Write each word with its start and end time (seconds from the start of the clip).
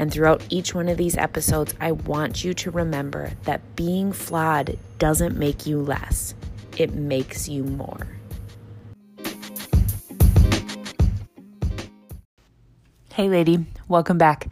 And 0.00 0.10
throughout 0.10 0.42
each 0.48 0.74
one 0.74 0.88
of 0.88 0.96
these 0.96 1.14
episodes, 1.14 1.74
I 1.78 1.92
want 1.92 2.42
you 2.42 2.54
to 2.54 2.70
remember 2.70 3.32
that 3.42 3.76
being 3.76 4.14
flawed 4.14 4.78
doesn't 4.98 5.36
make 5.36 5.66
you 5.66 5.78
less, 5.78 6.34
it 6.78 6.94
makes 6.94 7.50
you 7.50 7.64
more. 7.64 8.06
Hey, 13.12 13.28
lady, 13.28 13.66
welcome 13.88 14.16
back. 14.16 14.48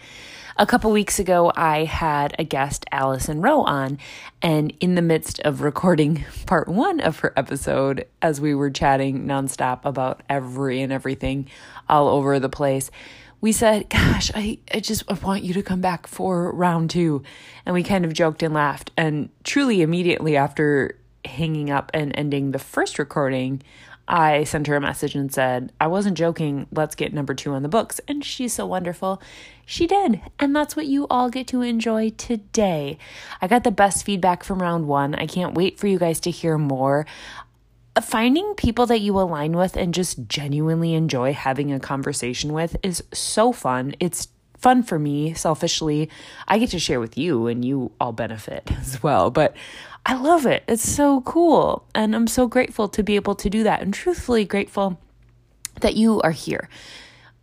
A 0.58 0.66
couple 0.66 0.90
weeks 0.90 1.18
ago, 1.18 1.50
I 1.56 1.84
had 1.84 2.34
a 2.38 2.44
guest, 2.44 2.84
Allison 2.92 3.40
Rowe, 3.40 3.62
on, 3.62 3.96
and 4.42 4.74
in 4.80 4.96
the 4.96 5.02
midst 5.02 5.40
of 5.40 5.62
recording 5.62 6.26
part 6.46 6.68
one 6.68 7.00
of 7.00 7.20
her 7.20 7.32
episode, 7.38 8.06
as 8.20 8.38
we 8.38 8.54
were 8.54 8.68
chatting 8.68 9.24
nonstop 9.24 9.86
about 9.86 10.22
every 10.28 10.82
and 10.82 10.92
everything 10.92 11.48
all 11.88 12.08
over 12.08 12.38
the 12.38 12.50
place, 12.50 12.90
we 13.40 13.52
said, 13.52 13.88
Gosh, 13.88 14.30
I, 14.34 14.58
I 14.72 14.80
just 14.80 15.04
I 15.08 15.14
want 15.14 15.42
you 15.42 15.54
to 15.54 15.62
come 15.62 15.80
back 15.80 16.06
for 16.06 16.52
round 16.52 16.90
two. 16.90 17.22
And 17.64 17.74
we 17.74 17.82
kind 17.82 18.04
of 18.04 18.12
joked 18.12 18.42
and 18.42 18.54
laughed. 18.54 18.90
And 18.96 19.30
truly, 19.44 19.82
immediately 19.82 20.36
after 20.36 20.96
hanging 21.24 21.70
up 21.70 21.90
and 21.94 22.12
ending 22.16 22.52
the 22.52 22.58
first 22.58 22.98
recording, 22.98 23.62
I 24.08 24.44
sent 24.44 24.66
her 24.68 24.76
a 24.76 24.80
message 24.80 25.14
and 25.14 25.32
said, 25.32 25.70
I 25.78 25.86
wasn't 25.86 26.16
joking. 26.16 26.66
Let's 26.72 26.94
get 26.94 27.12
number 27.12 27.34
two 27.34 27.52
on 27.52 27.62
the 27.62 27.68
books. 27.68 28.00
And 28.08 28.24
she's 28.24 28.54
so 28.54 28.64
wonderful. 28.64 29.20
She 29.66 29.86
did. 29.86 30.22
And 30.38 30.56
that's 30.56 30.74
what 30.74 30.86
you 30.86 31.06
all 31.08 31.28
get 31.28 31.46
to 31.48 31.60
enjoy 31.60 32.10
today. 32.10 32.96
I 33.42 33.48
got 33.48 33.64
the 33.64 33.70
best 33.70 34.06
feedback 34.06 34.44
from 34.44 34.62
round 34.62 34.88
one. 34.88 35.14
I 35.14 35.26
can't 35.26 35.54
wait 35.54 35.78
for 35.78 35.88
you 35.88 35.98
guys 35.98 36.20
to 36.20 36.30
hear 36.30 36.56
more 36.56 37.04
finding 38.04 38.54
people 38.54 38.86
that 38.86 39.00
you 39.00 39.18
align 39.18 39.56
with 39.56 39.76
and 39.76 39.94
just 39.94 40.28
genuinely 40.28 40.94
enjoy 40.94 41.32
having 41.32 41.72
a 41.72 41.80
conversation 41.80 42.52
with 42.52 42.76
is 42.82 43.02
so 43.12 43.52
fun. 43.52 43.94
It's 44.00 44.28
fun 44.58 44.82
for 44.82 44.98
me 44.98 45.34
selfishly. 45.34 46.10
I 46.46 46.58
get 46.58 46.70
to 46.70 46.78
share 46.78 47.00
with 47.00 47.16
you 47.16 47.46
and 47.46 47.64
you 47.64 47.92
all 48.00 48.12
benefit 48.12 48.70
as 48.80 49.02
well. 49.02 49.30
But 49.30 49.56
I 50.04 50.14
love 50.14 50.46
it. 50.46 50.64
It's 50.68 50.88
so 50.88 51.20
cool. 51.22 51.86
And 51.94 52.14
I'm 52.14 52.26
so 52.26 52.46
grateful 52.46 52.88
to 52.88 53.02
be 53.02 53.16
able 53.16 53.34
to 53.36 53.50
do 53.50 53.62
that 53.62 53.82
and 53.82 53.92
truthfully 53.94 54.44
grateful 54.44 54.98
that 55.80 55.96
you 55.96 56.20
are 56.22 56.32
here. 56.32 56.68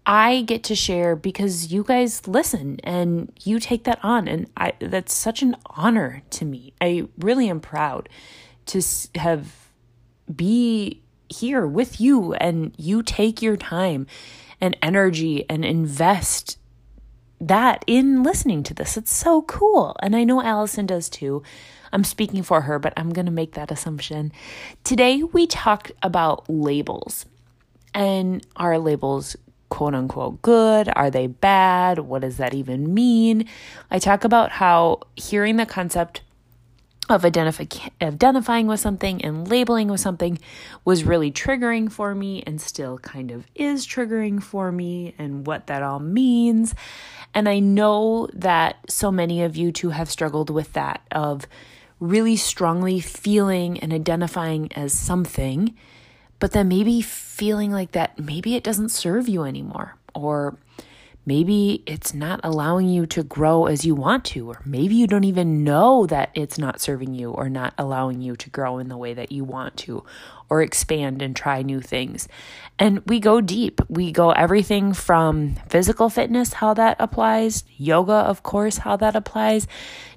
I 0.06 0.42
get 0.42 0.64
to 0.66 0.76
share 0.76 1.16
because 1.16 1.72
you 1.72 1.84
guys 1.84 2.28
listen 2.28 2.80
and 2.84 3.32
you 3.44 3.60
take 3.60 3.86
that 3.86 4.00
on 4.04 4.28
and 4.28 4.48
I 4.56 4.74
that's 4.80 5.16
such 5.16 5.42
an 5.42 5.56
honor 5.66 6.22
to 6.32 6.46
me. 6.46 6.74
I 6.80 7.08
really 7.18 7.50
am 7.50 7.60
proud 7.60 8.08
to 8.68 8.82
have 9.16 9.65
be 10.34 11.02
here 11.30 11.66
with 11.66 12.00
you 12.00 12.34
and 12.36 12.74
you 12.78 13.02
take 13.04 13.42
your 13.42 13.58
time 13.58 14.08
and 14.62 14.78
energy 14.82 15.46
and 15.50 15.66
invest 15.66 16.58
that 17.42 17.84
in 17.88 18.24
listening 18.24 18.64
to 18.64 18.74
this. 18.74 18.98
It's 18.98 19.14
so 19.14 19.42
cool. 19.44 19.96
And 20.02 20.16
I 20.16 20.24
know 20.24 20.42
Allison 20.42 20.86
does 20.86 21.10
too. 21.10 21.44
I'm 21.92 22.04
speaking 22.04 22.44
for 22.44 22.62
her, 22.62 22.80
but 22.80 22.94
I'm 22.98 23.12
going 23.12 23.26
to 23.26 23.32
make 23.32 23.54
that 23.54 23.72
assumption. 23.72 24.32
Today, 24.84 25.24
we 25.24 25.48
talked 25.48 25.92
about 26.02 26.50
labels. 26.50 27.26
And 27.94 28.46
are 28.58 28.78
labels 28.78 29.38
quote 29.70 29.96
unquote 29.96 30.42
good? 30.42 30.90
Are 30.96 31.10
they 31.10 31.28
bad? 31.28 32.00
What 32.00 32.22
does 32.22 32.38
that 32.38 32.54
even 32.54 32.94
mean? 32.94 33.48
I 33.90 34.00
talk 34.00 34.24
about 34.24 34.52
how 34.52 35.02
hearing 35.16 35.58
the 35.58 35.66
concept 35.66 36.22
of 37.10 37.22
identifi- 37.22 37.92
identifying 38.02 38.68
with 38.68 38.80
something 38.80 39.24
and 39.24 39.48
labeling 39.48 39.90
with 39.90 40.00
something 40.00 40.40
was 40.84 41.04
really 41.04 41.32
triggering 41.32 41.92
for 41.92 42.16
me 42.16 42.44
and 42.48 42.60
still 42.60 42.98
kind 42.98 43.32
of 43.32 43.46
is 43.54 43.86
triggering 43.86 44.42
for 44.42 44.72
me 44.72 45.14
and 45.18 45.46
what 45.46 45.68
that 45.68 45.84
all 45.84 46.00
means. 46.00 46.74
And 47.34 47.48
I 47.48 47.60
know 47.60 48.28
that 48.34 48.78
so 48.90 49.12
many 49.12 49.44
of 49.44 49.56
you 49.56 49.72
too 49.72 49.90
have 49.90 50.10
struggled 50.10 50.50
with 50.50 50.74
that 50.74 51.02
of 51.12 51.46
really 52.00 52.36
strongly 52.36 53.00
feeling 53.00 53.80
and 53.80 53.94
identifying 53.94 54.72
as 54.74 54.94
something, 54.94 55.76
but 56.40 56.52
then 56.52 56.68
maybe 56.68 57.02
feeling 57.02 57.72
like 57.72 57.92
that 57.92 58.18
maybe 58.20 58.56
it 58.56 58.64
doesn't 58.64 58.90
serve 58.90 59.30
you 59.30 59.44
anymore 59.44 59.96
or 60.14 60.58
Maybe 61.26 61.82
it's 61.88 62.14
not 62.14 62.40
allowing 62.44 62.88
you 62.88 63.08
to 63.08 63.24
grow 63.24 63.66
as 63.66 63.84
you 63.84 63.96
want 63.96 64.26
to, 64.26 64.50
or 64.50 64.62
maybe 64.64 64.94
you 64.94 65.08
don't 65.08 65.24
even 65.24 65.64
know 65.64 66.06
that 66.06 66.30
it's 66.36 66.60
not 66.60 66.80
serving 66.80 67.16
you 67.16 67.32
or 67.32 67.50
not 67.50 67.74
allowing 67.78 68.22
you 68.22 68.36
to 68.36 68.50
grow 68.52 68.78
in 68.78 68.90
the 68.90 68.98
way 68.98 69.14
that 69.16 69.32
you 69.32 69.44
want 69.44 69.76
to, 69.78 70.04
or 70.50 70.62
expand 70.62 71.24
and 71.24 71.36
try 71.36 71.64
new 71.64 71.82
things. 71.82 72.28
And 72.78 73.02
we 73.08 73.20
go 73.20 73.42
deep. 73.42 73.82
We 73.90 74.12
go 74.12 74.32
everything 74.32 74.94
from 74.94 75.56
physical 75.68 76.10
fitness, 76.10 76.54
how 76.54 76.76
that 76.76 76.98
applies, 77.00 77.64
yoga, 77.76 78.14
of 78.14 78.44
course, 78.44 78.78
how 78.78 78.96
that 78.98 79.16
applies, 79.16 79.68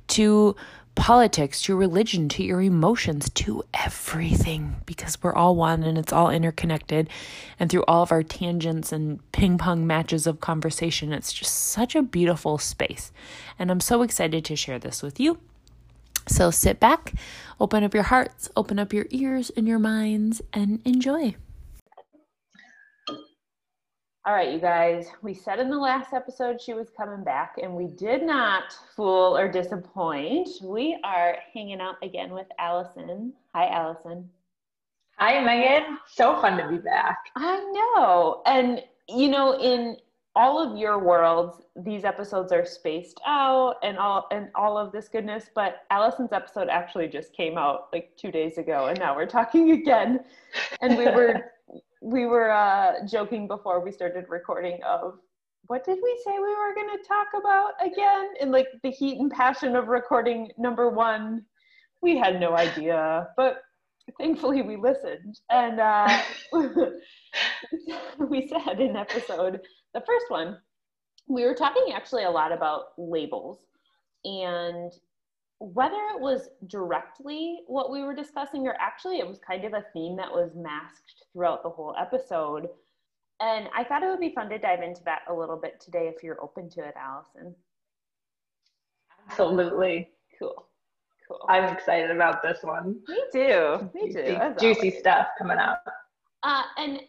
to 0.09 0.57
politics, 0.99 1.63
to 1.63 1.77
religion, 1.77 2.29
to 2.29 2.43
your 2.43 2.61
emotions, 2.61 3.31
to 3.31 3.63
everything, 3.73 4.77
because 4.85 5.23
we're 5.23 5.35
all 5.35 5.55
one 5.55 5.85
and 5.85 5.97
it's 5.97 6.13
all 6.13 6.29
interconnected. 6.29 7.09
And 7.59 7.71
through 7.71 7.85
all 7.87 8.03
of 8.03 8.13
our 8.13 8.25
tangents 8.25 8.93
and 8.93 9.21
ping 9.33 9.57
pong 9.57 9.87
matches 9.87 10.27
of 10.27 10.41
conversation, 10.41 11.13
it's 11.13 11.33
just 11.33 11.55
such 11.55 11.95
a 11.95 12.03
beautiful 12.03 12.59
space. 12.59 13.13
And 13.59 13.71
I'm 13.71 13.81
so 13.81 14.03
excited 14.03 14.45
to 14.45 14.57
share 14.57 14.79
this 14.79 15.03
with 15.03 15.19
you. 15.19 15.39
So 16.27 16.51
sit 16.51 16.79
back, 16.81 17.15
open 17.59 17.85
up 17.85 17.95
your 17.95 18.03
hearts, 18.03 18.51
open 18.57 18.79
up 18.79 18.93
your 18.93 19.07
ears 19.11 19.51
and 19.57 19.67
your 19.67 19.79
minds, 19.79 20.43
and 20.53 20.81
enjoy. 20.85 21.37
All 24.29 24.35
right, 24.35 24.53
you 24.53 24.59
guys, 24.59 25.07
we 25.23 25.33
said 25.33 25.59
in 25.59 25.71
the 25.71 25.79
last 25.79 26.13
episode 26.13 26.61
she 26.61 26.75
was 26.75 26.91
coming 26.95 27.25
back, 27.25 27.55
and 27.63 27.75
we 27.75 27.87
did 27.87 28.23
not 28.23 28.77
fool 28.95 29.35
or 29.35 29.51
disappoint. 29.51 30.51
We 30.63 31.01
are 31.03 31.39
hanging 31.55 31.81
out 31.81 31.95
again 32.03 32.35
with 32.35 32.47
Allison. 32.59 33.33
Hi, 33.55 33.69
Allison. 33.69 34.29
Hi, 35.17 35.43
Megan. 35.43 35.97
So 36.07 36.39
fun 36.43 36.59
to 36.59 36.69
be 36.69 36.77
back. 36.77 37.17
I 37.37 37.57
know. 37.73 38.43
And, 38.45 38.83
you 39.09 39.29
know, 39.29 39.59
in 39.59 39.97
all 40.37 40.61
of 40.61 40.77
your 40.77 40.99
worlds, 40.99 41.63
these 41.75 42.05
episodes 42.05 42.53
are 42.53 42.67
spaced 42.67 43.23
out 43.27 43.77
and 43.83 43.97
all 43.97 44.29
and 44.31 44.51
all 44.55 44.77
of 44.77 44.93
this 44.93 45.09
goodness, 45.09 45.49
but 45.55 45.87
Allison's 45.91 46.35
episode 46.35 46.69
actually 46.69 47.09
just 47.09 47.33
came 47.33 47.57
out 47.57 47.89
like 47.95 48.15
2 48.19 48.31
days 48.31 48.59
ago 48.59 48.89
and 48.89 48.99
now 48.99 49.17
we're 49.17 49.25
talking 49.25 49.71
again. 49.71 50.21
And 50.83 50.99
we 50.99 51.07
were 51.07 51.53
we 52.01 52.27
were 52.27 52.51
uh, 52.51 53.07
joking 53.07 53.49
before 53.49 53.81
we 53.81 53.93
started 53.93 54.27
recording 54.29 54.81
of 54.87 55.19
what 55.67 55.85
did 55.85 55.99
we 56.03 56.21
say 56.25 56.33
we 56.33 56.41
were 56.41 56.75
going 56.75 56.97
to 56.97 57.05
talk 57.07 57.27
about 57.39 57.73
again? 57.81 58.31
In 58.41 58.51
like 58.51 58.69
the 58.83 58.91
heat 58.91 59.19
and 59.19 59.31
passion 59.31 59.77
of 59.77 59.89
recording 59.89 60.51
number 60.59 60.89
one 60.89 61.45
we 62.01 62.17
had 62.17 62.41
no 62.41 62.57
idea 62.57 63.27
but 63.37 63.63
thankfully 64.19 64.63
we 64.63 64.77
listened. 64.77 65.39
And 65.51 65.81
uh, 65.81 66.23
we 68.19 68.49
said 68.49 68.81
in 68.81 68.97
episode 68.97 69.61
the 69.95 70.01
first 70.01 70.27
one 70.29 70.59
we 71.29 71.45
were 71.45 71.55
talking 71.55 71.93
actually 71.95 72.25
a 72.25 72.31
lot 72.31 72.53
about 72.53 72.87
labels. 72.97 73.59
And 74.25 74.93
whether 75.61 75.97
it 76.15 76.21
was 76.21 76.49
directly 76.69 77.61
what 77.67 77.91
we 77.91 78.03
were 78.03 78.15
discussing 78.15 78.67
or 78.67 78.77
actually 78.81 79.19
it 79.19 79.27
was 79.27 79.39
kind 79.39 79.65
of 79.65 79.73
a 79.73 79.85
theme 79.93 80.17
that 80.17 80.31
was 80.31 80.53
masked 80.55 81.25
throughout 81.33 81.63
the 81.63 81.69
whole 81.69 81.95
episode. 81.99 82.69
And 83.41 83.69
I 83.77 83.85
thought 83.85 84.03
it 84.03 84.09
would 84.09 84.21
be 84.21 84.33
fun 84.35 84.49
to 84.51 84.59
dive 84.59 84.83
into 84.83 85.03
that 85.05 85.23
a 85.29 85.35
little 85.35 85.57
bit 85.57 85.81
today 85.81 86.11
if 86.15 86.23
you're 86.23 86.43
open 86.43 86.71
to 86.71 86.85
it, 86.85 86.95
Allison. 86.97 87.55
Absolutely. 89.29 90.11
Cool. 90.39 90.67
Cool. 91.27 91.45
I'm 91.49 91.65
excited 91.65 92.11
about 92.11 92.43
this 92.43 92.59
one. 92.63 93.01
Me 93.09 93.23
too. 93.33 93.91
Me 93.95 94.13
too. 94.13 94.23
Juicy, 94.23 94.41
juicy 94.61 94.91
stuff 94.91 95.27
coming 95.39 95.59
up. 95.59 95.85
Uh, 96.43 96.63
and 96.79 97.01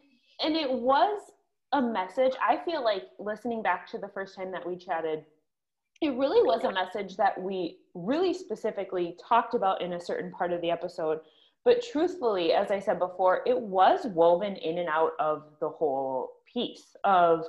and 0.43 0.55
it 0.55 0.69
was 0.69 1.21
a 1.71 1.81
message. 1.81 2.33
I 2.41 2.57
feel 2.65 2.83
like 2.83 3.03
listening 3.19 3.61
back 3.61 3.87
to 3.91 3.97
the 3.97 4.09
first 4.09 4.35
time 4.35 4.51
that 4.51 4.67
we 4.67 4.75
chatted, 4.75 5.23
it 6.01 6.15
really 6.15 6.41
was 6.45 6.63
a 6.63 6.71
message 6.71 7.17
that 7.17 7.39
we 7.41 7.77
really 7.93 8.33
specifically 8.33 9.17
talked 9.21 9.53
about 9.53 9.81
in 9.81 9.93
a 9.93 9.99
certain 9.99 10.31
part 10.31 10.53
of 10.53 10.61
the 10.61 10.71
episode. 10.71 11.19
But 11.65 11.83
truthfully, 11.83 12.53
as 12.53 12.71
I 12.71 12.79
said 12.79 12.99
before, 12.99 13.41
it 13.45 13.59
was 13.59 14.05
woven 14.05 14.55
in 14.55 14.77
and 14.77 14.87
out 14.87 15.11
of 15.19 15.43
the 15.59 15.69
whole 15.69 16.31
piece 16.51 16.95
of 17.03 17.45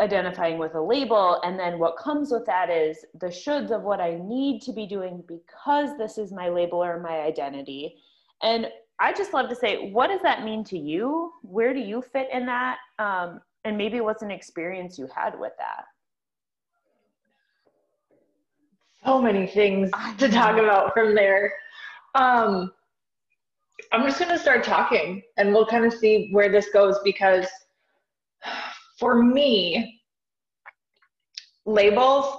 identifying 0.00 0.58
with 0.58 0.74
a 0.74 0.80
label. 0.80 1.40
And 1.44 1.58
then 1.58 1.78
what 1.78 1.96
comes 1.96 2.30
with 2.30 2.44
that 2.46 2.68
is 2.68 3.04
the 3.20 3.28
shoulds 3.28 3.70
of 3.70 3.82
what 3.82 4.00
i 4.00 4.18
need 4.20 4.60
to 4.62 4.72
be 4.72 4.86
doing 4.86 5.22
because 5.28 5.96
this 5.96 6.18
is 6.18 6.32
my 6.32 6.48
label 6.48 6.82
or 6.82 7.00
my 7.00 7.20
identity. 7.20 7.96
And 8.42 8.66
i 8.98 9.12
just 9.12 9.32
love 9.32 9.48
to 9.48 9.56
say 9.56 9.90
what 9.92 10.08
does 10.08 10.20
that 10.22 10.44
mean 10.44 10.64
to 10.64 10.78
you? 10.78 11.32
Where 11.42 11.72
do 11.72 11.80
you 11.80 12.02
fit 12.02 12.28
in 12.32 12.44
that? 12.46 12.78
Um, 12.98 13.40
and 13.64 13.78
maybe 13.78 14.00
what's 14.00 14.22
an 14.22 14.32
experience 14.32 14.98
you 14.98 15.08
had 15.14 15.38
with 15.38 15.52
that 15.58 15.84
so 19.04 19.20
many 19.20 19.46
things 19.46 19.90
to 20.18 20.28
talk 20.28 20.58
about 20.58 20.92
from 20.94 21.14
there 21.14 21.52
um, 22.14 22.72
i'm 23.92 24.06
just 24.06 24.18
going 24.18 24.30
to 24.30 24.38
start 24.38 24.64
talking 24.64 25.22
and 25.36 25.52
we'll 25.52 25.66
kind 25.66 25.84
of 25.84 25.92
see 25.92 26.28
where 26.32 26.50
this 26.50 26.68
goes 26.70 26.98
because 27.04 27.46
for 28.98 29.22
me, 29.22 30.00
labels 31.66 32.38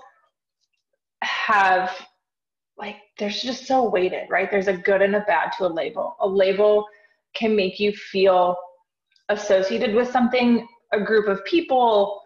have 1.22 1.92
like 2.78 2.98
there's 3.18 3.42
just 3.42 3.66
so 3.66 3.90
weighted, 3.90 4.28
right? 4.30 4.52
There's 4.52 4.68
a 4.68 4.78
good 4.78 5.02
and 5.02 5.16
a 5.16 5.22
bad 5.22 5.52
to 5.58 5.66
a 5.66 5.68
label. 5.68 6.18
A 6.20 6.28
label 6.28 6.86
can 7.34 7.56
make 7.56 7.80
you 7.80 7.94
feel 7.94 8.56
associated 9.30 9.96
with 9.96 10.12
something, 10.12 10.68
a 10.92 11.00
group 11.02 11.28
of 11.28 11.44
people, 11.46 12.22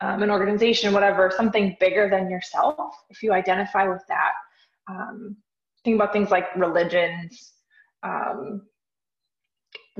um, 0.00 0.22
an 0.22 0.30
organization, 0.30 0.92
whatever, 0.92 1.32
something 1.34 1.76
bigger 1.80 2.08
than 2.10 2.30
yourself. 2.30 2.94
If 3.10 3.22
you 3.22 3.32
identify 3.32 3.88
with 3.88 4.02
that, 4.08 4.32
um, 4.88 5.36
think 5.84 5.96
about 5.96 6.12
things 6.12 6.30
like 6.30 6.54
religions, 6.56 7.52
um, 8.02 8.62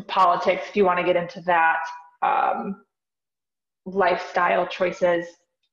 politics, 0.06 0.64
if 0.68 0.76
you 0.76 0.84
want 0.84 0.98
to 0.98 1.04
get 1.04 1.16
into 1.16 1.40
that. 1.42 1.78
Um, 2.22 2.82
lifestyle 3.86 4.66
choices, 4.66 5.26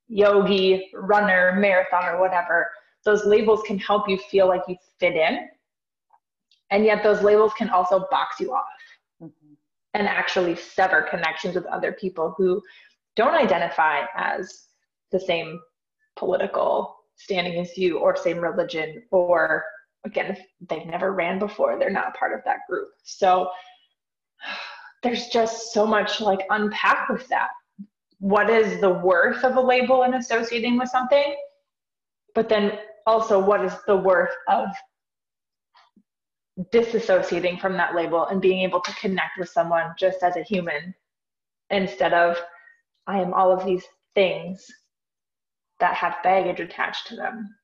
yogi, 0.08 0.90
runner, 0.94 1.52
marathoner, 1.58 2.18
whatever, 2.18 2.70
those 3.04 3.26
labels 3.26 3.60
can 3.66 3.78
help 3.78 4.08
you 4.08 4.16
feel 4.30 4.48
like 4.48 4.62
you 4.68 4.76
fit 4.98 5.14
in. 5.14 5.48
And 6.70 6.84
yet 6.84 7.02
those 7.02 7.22
labels 7.22 7.52
can 7.58 7.68
also 7.68 8.06
box 8.10 8.40
you 8.40 8.54
off 8.54 8.64
mm-hmm. 9.22 9.52
and 9.92 10.08
actually 10.08 10.56
sever 10.56 11.02
connections 11.02 11.54
with 11.56 11.66
other 11.66 11.92
people 11.92 12.34
who 12.38 12.62
don't 13.16 13.34
identify 13.34 14.02
as 14.16 14.66
the 15.12 15.20
same 15.20 15.60
political 16.16 16.96
standing 17.16 17.60
as 17.60 17.76
you 17.76 17.98
or 17.98 18.16
same 18.16 18.38
religion 18.38 19.02
or 19.10 19.64
again 20.04 20.32
if 20.32 20.40
they've 20.68 20.86
never 20.86 21.12
ran 21.12 21.38
before 21.38 21.78
they're 21.78 21.90
not 21.90 22.14
part 22.16 22.36
of 22.36 22.44
that 22.44 22.58
group. 22.68 22.88
So 23.04 23.48
there's 25.02 25.28
just 25.28 25.72
so 25.72 25.86
much 25.86 26.20
like 26.20 26.40
unpack 26.50 27.08
with 27.08 27.28
that. 27.28 27.50
What 28.18 28.48
is 28.48 28.80
the 28.80 28.90
worth 28.90 29.44
of 29.44 29.56
a 29.56 29.60
label 29.60 30.04
and 30.04 30.14
associating 30.14 30.78
with 30.78 30.88
something, 30.88 31.36
but 32.34 32.48
then 32.48 32.78
also 33.06 33.38
what 33.38 33.64
is 33.64 33.74
the 33.86 33.96
worth 33.96 34.34
of 34.48 34.68
disassociating 36.72 37.60
from 37.60 37.74
that 37.74 37.94
label 37.94 38.26
and 38.26 38.40
being 38.40 38.62
able 38.62 38.80
to 38.80 38.94
connect 38.94 39.38
with 39.38 39.48
someone 39.48 39.92
just 39.98 40.22
as 40.22 40.36
a 40.36 40.42
human 40.42 40.94
instead 41.70 42.14
of 42.14 42.40
I 43.06 43.20
am 43.20 43.34
all 43.34 43.52
of 43.52 43.64
these 43.64 43.84
things 44.14 44.66
that 45.80 45.94
have 45.94 46.22
baggage 46.22 46.60
attached 46.60 47.06
to 47.08 47.16
them. 47.16 47.54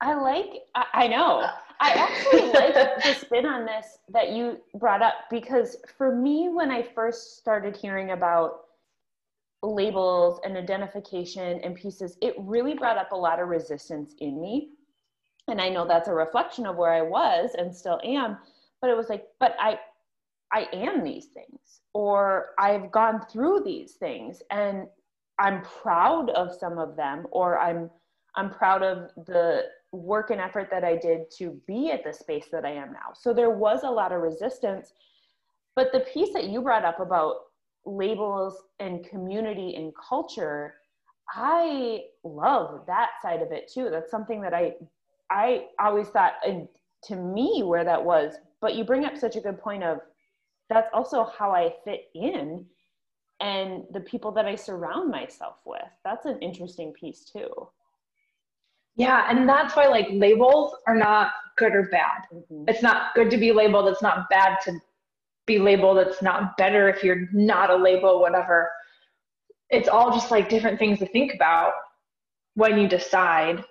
I 0.00 0.14
like, 0.14 0.62
I, 0.74 0.86
I 0.94 1.06
know. 1.08 1.48
I 1.80 1.90
actually 1.90 2.52
like 2.52 2.74
the 2.74 3.14
spin 3.14 3.46
on 3.46 3.64
this 3.66 3.98
that 4.12 4.30
you 4.30 4.58
brought 4.74 5.02
up 5.02 5.14
because 5.30 5.76
for 5.96 6.14
me, 6.14 6.48
when 6.48 6.70
I 6.70 6.82
first 6.82 7.38
started 7.38 7.76
hearing 7.76 8.10
about 8.10 8.60
labels 9.62 10.40
and 10.44 10.56
identification 10.56 11.60
and 11.62 11.74
pieces, 11.74 12.16
it 12.20 12.34
really 12.38 12.74
brought 12.74 12.98
up 12.98 13.12
a 13.12 13.16
lot 13.16 13.40
of 13.40 13.48
resistance 13.48 14.14
in 14.18 14.40
me. 14.40 14.70
And 15.48 15.60
I 15.60 15.68
know 15.68 15.86
that's 15.86 16.08
a 16.08 16.14
reflection 16.14 16.66
of 16.66 16.76
where 16.76 16.92
I 16.92 17.02
was 17.02 17.50
and 17.56 17.74
still 17.74 18.00
am, 18.04 18.38
but 18.80 18.90
it 18.90 18.96
was 18.96 19.08
like, 19.08 19.26
but 19.38 19.54
I 19.60 19.78
I 20.52 20.68
am 20.72 21.02
these 21.02 21.26
things 21.26 21.80
or 21.94 22.50
I've 22.58 22.90
gone 22.90 23.24
through 23.30 23.62
these 23.64 23.92
things 23.92 24.42
and 24.50 24.86
I'm 25.38 25.62
proud 25.62 26.30
of 26.30 26.54
some 26.54 26.78
of 26.78 26.96
them 26.96 27.26
or 27.30 27.58
I'm 27.58 27.90
I'm 28.34 28.50
proud 28.50 28.82
of 28.82 29.10
the 29.26 29.64
work 29.92 30.30
and 30.30 30.40
effort 30.40 30.68
that 30.70 30.84
I 30.84 30.96
did 30.96 31.30
to 31.38 31.60
be 31.66 31.90
at 31.90 32.02
the 32.02 32.12
space 32.12 32.46
that 32.50 32.64
I 32.64 32.70
am 32.70 32.92
now. 32.92 33.12
So 33.14 33.34
there 33.34 33.50
was 33.50 33.82
a 33.82 33.90
lot 33.90 34.10
of 34.12 34.22
resistance. 34.22 34.94
But 35.76 35.92
the 35.92 36.00
piece 36.00 36.32
that 36.32 36.44
you 36.44 36.62
brought 36.62 36.84
up 36.84 36.98
about 36.98 37.36
labels 37.84 38.62
and 38.78 39.04
community 39.04 39.74
and 39.76 39.92
culture, 39.96 40.74
I 41.30 42.04
love 42.24 42.84
that 42.86 43.10
side 43.20 43.42
of 43.42 43.52
it 43.52 43.70
too. 43.72 43.88
That's 43.90 44.10
something 44.10 44.40
that 44.42 44.54
I 44.54 44.74
I 45.30 45.66
always 45.78 46.08
thought 46.08 46.34
and 46.46 46.68
to 47.04 47.16
me 47.16 47.62
where 47.64 47.84
that 47.84 48.02
was, 48.02 48.34
but 48.60 48.74
you 48.76 48.84
bring 48.84 49.04
up 49.04 49.16
such 49.16 49.36
a 49.36 49.40
good 49.40 49.60
point 49.60 49.82
of 49.82 49.98
that's 50.72 50.90
also 50.92 51.24
how 51.36 51.50
I 51.50 51.74
fit 51.84 52.08
in 52.14 52.64
and 53.40 53.84
the 53.92 54.00
people 54.00 54.30
that 54.32 54.46
I 54.46 54.54
surround 54.54 55.10
myself 55.10 55.56
with. 55.66 55.82
That's 56.04 56.26
an 56.26 56.38
interesting 56.40 56.92
piece 56.92 57.24
too. 57.24 57.50
Yeah, 58.94 59.26
and 59.28 59.48
that's 59.48 59.74
why 59.74 59.86
like 59.86 60.08
labels 60.10 60.74
are 60.86 60.96
not 60.96 61.32
good 61.56 61.74
or 61.74 61.88
bad. 61.90 62.22
Mm-hmm. 62.32 62.64
It's 62.68 62.82
not 62.82 63.14
good 63.14 63.30
to 63.30 63.36
be 63.36 63.52
labeled, 63.52 63.88
it's 63.88 64.02
not 64.02 64.28
bad 64.30 64.58
to 64.64 64.78
be 65.46 65.58
labeled, 65.58 65.98
it's 65.98 66.22
not 66.22 66.56
better 66.56 66.88
if 66.88 67.02
you're 67.02 67.28
not 67.32 67.70
a 67.70 67.76
label, 67.76 68.20
whatever. 68.20 68.70
It's 69.70 69.88
all 69.88 70.12
just 70.12 70.30
like 70.30 70.48
different 70.48 70.78
things 70.78 70.98
to 71.00 71.06
think 71.06 71.34
about 71.34 71.72
when 72.54 72.78
you 72.78 72.86
decide 72.86 73.64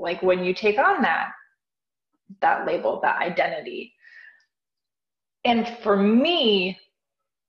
like 0.00 0.22
when 0.22 0.44
you 0.44 0.54
take 0.54 0.78
on 0.78 1.02
that 1.02 1.30
that 2.40 2.66
label, 2.66 3.00
that 3.02 3.20
identity. 3.20 3.92
And 5.48 5.66
for 5.82 5.96
me, 5.96 6.78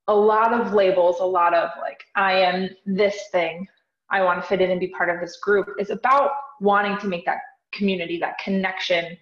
a 0.07 0.15
lot 0.15 0.53
of 0.53 0.73
labels, 0.73 1.19
a 1.19 1.25
lot 1.25 1.53
of 1.53 1.69
like 1.81 2.05
I 2.15 2.31
am 2.39 2.69
this 2.85 3.27
thing, 3.33 3.67
I 4.09 4.23
want 4.23 4.41
to 4.41 4.47
fit 4.47 4.61
in 4.61 4.71
and 4.71 4.79
be 4.79 4.87
part 4.87 5.09
of 5.09 5.19
this 5.19 5.37
group 5.41 5.67
is 5.77 5.89
about 5.89 6.31
wanting 6.61 6.97
to 6.99 7.07
make 7.07 7.25
that 7.25 7.39
community, 7.73 8.17
that 8.19 8.37
connection, 8.37 9.17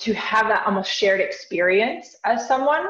to 0.00 0.12
have 0.12 0.48
that 0.48 0.66
almost 0.66 0.90
shared 0.90 1.22
experience 1.22 2.14
as 2.26 2.46
someone. 2.46 2.84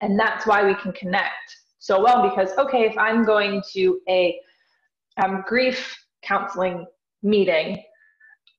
And 0.00 0.18
that's 0.18 0.44
why 0.44 0.66
we 0.66 0.74
can 0.74 0.90
connect 0.90 1.56
so 1.78 2.02
well 2.02 2.28
because, 2.28 2.50
okay, 2.58 2.82
if 2.82 2.98
I'm 2.98 3.24
going 3.24 3.62
to 3.74 4.00
a 4.08 4.40
um, 5.22 5.44
grief 5.46 5.96
counseling 6.22 6.84
meeting, 7.22 7.80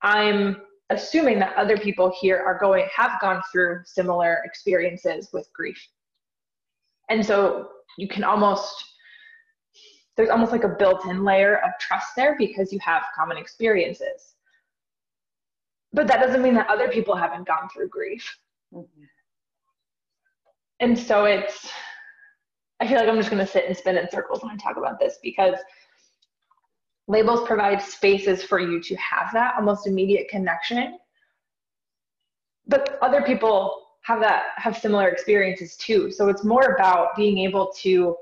I'm 0.01 0.61
assuming 0.91 1.39
that 1.39 1.55
other 1.55 1.77
people 1.77 2.13
here 2.19 2.37
are 2.37 2.59
going 2.59 2.87
have 2.95 3.19
gone 3.19 3.41
through 3.51 3.81
similar 3.85 4.41
experiences 4.45 5.29
with 5.33 5.51
grief. 5.53 5.81
And 7.09 7.25
so 7.25 7.69
you 7.97 8.07
can 8.07 8.23
almost 8.23 8.85
there's 10.17 10.29
almost 10.29 10.51
like 10.51 10.63
a 10.63 10.69
built-in 10.69 11.23
layer 11.23 11.57
of 11.57 11.71
trust 11.79 12.09
there 12.15 12.35
because 12.37 12.71
you 12.71 12.79
have 12.79 13.03
common 13.15 13.37
experiences 13.37 14.35
but 15.93 16.07
that 16.07 16.19
doesn't 16.19 16.41
mean 16.41 16.53
that 16.53 16.69
other 16.69 16.89
people 16.89 17.15
haven't 17.15 17.47
gone 17.47 17.67
through 17.73 17.89
grief 17.89 18.37
mm-hmm. 18.73 19.03
and 20.79 20.97
so 20.97 21.25
it's 21.25 21.69
i 22.79 22.87
feel 22.87 22.97
like 22.97 23.07
i'm 23.07 23.17
just 23.17 23.29
going 23.29 23.43
to 23.43 23.51
sit 23.51 23.65
and 23.65 23.75
spin 23.75 23.97
in 23.97 24.09
circles 24.09 24.43
when 24.43 24.51
i 24.51 24.55
talk 24.57 24.77
about 24.77 24.99
this 24.99 25.17
because 25.23 25.55
labels 27.07 27.47
provide 27.47 27.81
spaces 27.81 28.43
for 28.43 28.59
you 28.59 28.81
to 28.81 28.95
have 28.95 29.31
that 29.33 29.53
almost 29.57 29.87
immediate 29.87 30.27
connection 30.29 30.97
but 32.67 32.97
other 33.01 33.21
people 33.21 33.87
have 34.03 34.19
that 34.19 34.43
have 34.55 34.77
similar 34.77 35.09
experiences 35.09 35.75
too 35.77 36.11
so 36.11 36.29
it's 36.29 36.43
more 36.43 36.75
about 36.75 37.15
being 37.15 37.39
able 37.39 37.71
to 37.75 38.15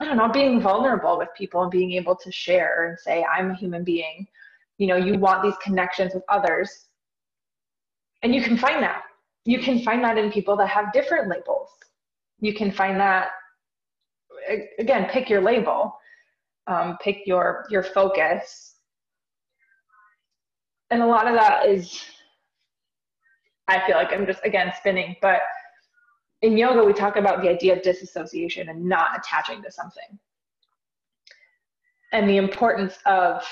I 0.00 0.04
don't 0.04 0.16
know, 0.16 0.28
being 0.28 0.60
vulnerable 0.60 1.16
with 1.18 1.28
people 1.36 1.62
and 1.62 1.70
being 1.70 1.92
able 1.92 2.16
to 2.16 2.32
share 2.32 2.88
and 2.88 2.98
say, 2.98 3.24
I'm 3.24 3.50
a 3.50 3.54
human 3.54 3.84
being. 3.84 4.26
You 4.78 4.88
know, 4.88 4.96
you 4.96 5.18
want 5.18 5.42
these 5.42 5.54
connections 5.62 6.14
with 6.14 6.24
others. 6.28 6.86
And 8.22 8.34
you 8.34 8.42
can 8.42 8.56
find 8.56 8.82
that. 8.82 9.02
You 9.44 9.60
can 9.60 9.82
find 9.82 10.02
that 10.02 10.18
in 10.18 10.32
people 10.32 10.56
that 10.56 10.68
have 10.68 10.92
different 10.92 11.28
labels. 11.28 11.68
You 12.40 12.54
can 12.54 12.72
find 12.72 12.98
that, 12.98 13.28
again, 14.78 15.08
pick 15.10 15.30
your 15.30 15.40
label, 15.40 15.96
um, 16.66 16.96
pick 17.02 17.26
your, 17.26 17.66
your 17.70 17.82
focus. 17.82 18.76
And 20.90 21.02
a 21.02 21.06
lot 21.06 21.26
of 21.26 21.34
that 21.34 21.66
is, 21.66 22.04
I 23.68 23.84
feel 23.86 23.96
like 23.96 24.12
I'm 24.12 24.26
just, 24.26 24.44
again, 24.44 24.72
spinning, 24.76 25.16
but 25.22 25.40
in 26.42 26.58
yoga, 26.58 26.84
we 26.84 26.92
talk 26.92 27.16
about 27.16 27.40
the 27.40 27.48
idea 27.48 27.74
of 27.74 27.82
disassociation 27.82 28.68
and 28.68 28.84
not 28.84 29.18
attaching 29.18 29.62
to 29.62 29.70
something. 29.70 30.18
And 32.12 32.28
the 32.28 32.36
importance 32.36 32.98
of 33.06 33.42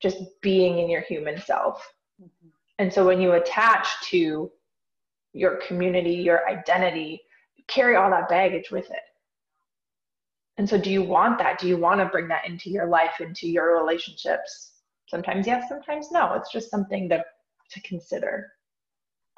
just 0.00 0.18
being 0.40 0.78
in 0.78 0.88
your 0.88 1.02
human 1.02 1.38
self. 1.40 1.86
Mm-hmm. 2.20 2.48
And 2.78 2.92
so 2.92 3.06
when 3.06 3.20
you 3.20 3.32
attach 3.32 3.88
to 4.10 4.50
your 5.32 5.56
community, 5.66 6.12
your 6.12 6.48
identity, 6.48 7.20
you 7.56 7.64
carry 7.68 7.96
all 7.96 8.10
that 8.10 8.28
baggage 8.28 8.70
with 8.70 8.90
it. 8.90 9.02
And 10.58 10.68
so, 10.68 10.76
do 10.76 10.90
you 10.90 11.02
want 11.02 11.38
that? 11.38 11.58
Do 11.58 11.68
you 11.68 11.76
want 11.76 12.00
to 12.00 12.06
bring 12.06 12.28
that 12.28 12.46
into 12.46 12.68
your 12.68 12.86
life, 12.86 13.20
into 13.20 13.48
your 13.48 13.80
relationships? 13.80 14.72
Sometimes 15.06 15.46
yes, 15.46 15.68
sometimes 15.68 16.10
no. 16.10 16.34
It's 16.34 16.52
just 16.52 16.70
something 16.70 17.08
to, 17.08 17.24
to 17.70 17.80
consider. 17.82 18.52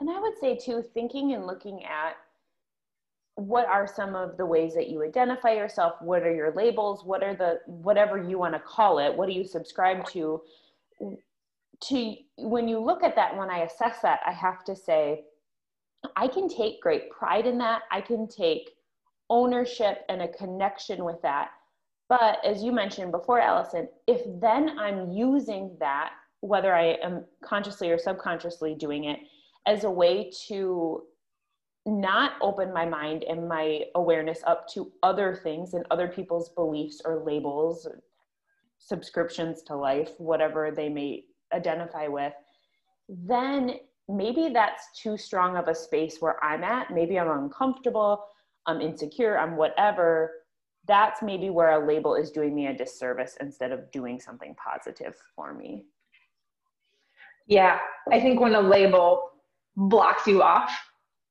And 0.00 0.11
I 0.11 0.19
would 0.19 0.39
say, 0.41 0.57
too, 0.57 0.83
thinking 0.95 1.35
and 1.35 1.47
looking 1.47 1.85
at 1.85 2.17
what 3.35 3.67
are 3.67 3.87
some 3.87 4.15
of 4.15 4.37
the 4.37 4.45
ways 4.45 4.75
that 4.75 4.89
you 4.89 5.03
identify 5.03 5.53
yourself 5.53 5.95
what 6.03 6.23
are 6.23 6.35
your 6.35 6.53
labels 6.53 7.05
what 7.05 7.23
are 7.23 7.35
the 7.35 7.59
whatever 7.67 8.23
you 8.23 8.39
want 8.39 8.53
to 8.53 8.61
call 8.61 8.99
it 8.99 9.15
what 9.15 9.27
do 9.27 9.33
you 9.33 9.45
subscribe 9.45 10.05
to 10.07 10.43
to 11.81 12.15
when 12.37 12.69
you 12.69 12.79
look 12.79 13.03
at 13.03 13.17
that 13.17 13.35
when 13.37 13.49
i 13.49 13.61
assess 13.61 14.00
that 14.03 14.21
i 14.27 14.33
have 14.33 14.62
to 14.62 14.77
say 14.77 15.23
i 16.17 16.29
can 16.29 16.49
take 16.49 16.83
great 16.83 17.09
pride 17.11 17.47
in 17.47 17.57
that 17.57 17.83
i 17.91 18.00
can 18.00 18.29
take 18.29 18.73
ownership 19.31 20.05
and 20.09 20.23
a 20.23 20.29
connection 20.29 21.05
with 21.05 21.21
that 21.23 21.51
but 22.09 22.39
as 22.45 22.63
you 22.63 22.73
mentioned 22.73 23.11
before 23.13 23.41
allison 23.41 23.89
if 24.07 24.21
then 24.41 24.79
i'm 24.79 25.11
using 25.11 25.75
that 25.81 26.11
whether 26.41 26.75
i 26.75 26.97
am 27.03 27.25
consciously 27.43 27.91
or 27.91 27.99
subconsciously 27.99 28.75
doing 28.75 29.05
it 29.05 29.21
as 29.67 29.85
a 29.85 29.91
way 29.91 30.31
to 30.49 31.03
not 31.87 32.33
open 32.41 32.73
my 32.73 32.85
mind 32.85 33.25
and 33.25 33.49
my 33.49 33.83
awareness 33.95 34.41
up 34.47 34.69
to 34.69 34.93
other 35.03 35.35
things 35.43 35.75
and 35.75 35.85
other 35.91 36.09
people's 36.09 36.51
beliefs 36.51 37.01
or 37.05 37.23
labels, 37.25 37.87
subscriptions 38.79 39.63
to 39.63 39.75
life, 39.75 40.13
whatever 40.19 40.71
they 40.71 40.89
may 40.89 41.25
identify 41.55 42.07
with, 42.07 42.33
then 43.09 43.77
maybe 44.09 44.51
that's 44.53 45.01
too 45.01 45.17
strong 45.17 45.57
of 45.57 45.69
a 45.69 45.75
space 45.75 46.19
where 46.21 46.43
I'm 46.45 46.65
at. 46.65 46.93
Maybe 46.93 47.19
I'm 47.19 47.45
uncomfortable, 47.45 48.25
I'm 48.67 48.81
insecure, 48.81 49.38
I'm 49.38 49.57
whatever. 49.57 50.33
That's 50.87 51.23
maybe 51.23 51.50
where 51.50 51.83
a 51.83 51.87
label 51.87 52.14
is 52.14 52.31
doing 52.31 52.55
me 52.55 52.67
a 52.67 52.76
disservice 52.76 53.37
instead 53.40 53.73
of 53.73 53.90
doing 53.90 54.19
something 54.21 54.55
positive 54.55 55.14
for 55.35 55.55
me. 55.55 55.85
Yeah, 57.47 57.79
I 58.11 58.21
think 58.21 58.40
when 58.40 58.55
a 58.55 58.61
label 58.61 59.31
blocks 59.76 60.26
you 60.26 60.43
off 60.43 60.71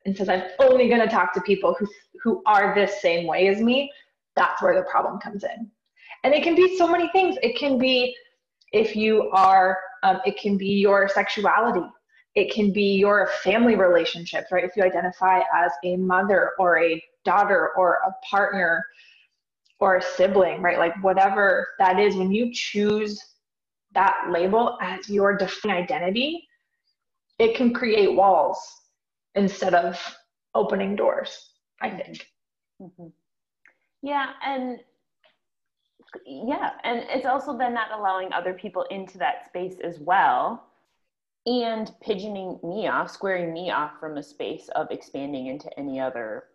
and 0.06 0.16
says 0.16 0.30
i'm 0.30 0.44
only 0.60 0.88
going 0.88 1.02
to 1.02 1.08
talk 1.08 1.34
to 1.34 1.42
people 1.42 1.76
who 1.78 1.88
who 2.24 2.42
are 2.46 2.74
this 2.74 3.02
same 3.02 3.28
way 3.28 3.48
as 3.48 3.60
me 3.62 3.92
that's 4.36 4.62
where 4.62 4.76
the 4.76 4.84
problem 4.90 5.20
comes 5.20 5.44
in 5.44 5.70
and 6.24 6.34
it 6.34 6.44
can 6.44 6.56
be 6.56 6.78
so 6.78 6.88
many 6.88 7.10
things 7.10 7.36
it 7.44 7.58
can 7.58 7.78
be 7.78 8.16
if 8.72 8.96
you 8.96 9.30
are 9.32 9.78
um, 10.04 10.20
it 10.26 10.38
can 10.38 10.58
be 10.58 10.68
your 10.68 11.08
sexuality 11.08 11.86
it 12.36 12.52
can 12.54 12.72
be 12.72 12.96
your 12.96 13.30
family 13.44 13.76
relationships 13.76 14.48
right 14.52 14.64
if 14.64 14.76
you 14.76 14.84
identify 14.84 15.40
as 15.54 15.72
a 15.84 15.98
mother 15.98 16.52
or 16.60 16.80
a 16.80 17.02
daughter 17.32 17.72
or 17.78 18.00
a 18.08 18.12
partner 18.26 18.84
or 19.80 19.98
a 19.98 20.02
sibling 20.02 20.62
right 20.62 20.80
like 20.80 20.96
whatever 21.04 21.68
that 21.80 22.00
is 22.00 22.16
when 22.16 22.32
you 22.32 22.52
choose 22.54 23.20
that 23.94 24.16
label 24.30 24.78
as 24.82 25.10
your 25.10 25.38
defining 25.38 25.84
identity 25.84 26.48
it 27.40 27.56
can 27.56 27.74
create 27.74 28.14
walls 28.14 28.60
instead 29.36 29.74
of 29.74 29.98
opening 30.54 30.96
doors, 30.96 31.52
I 31.82 31.90
think. 31.90 32.28
Mm-hmm. 32.82 33.08
Yeah, 34.02 34.28
and 34.46 34.80
yeah, 36.26 36.72
and 36.84 37.06
it's 37.10 37.26
also 37.26 37.58
then 37.58 37.74
not 37.74 37.92
allowing 37.98 38.32
other 38.34 38.54
people 38.54 38.86
into 38.90 39.18
that 39.20 39.46
space 39.46 39.76
as 39.84 40.00
well 40.00 40.66
and 41.46 41.92
pigeoning 42.02 42.60
me 42.64 42.88
off, 42.88 43.10
squaring 43.10 43.54
me 43.54 43.72
off 43.72 43.92
from 44.00 44.18
a 44.18 44.24
space 44.24 44.70
of 44.76 44.88
expanding 44.92 45.48
into 45.48 45.70
any 45.80 46.00
other 46.00 46.46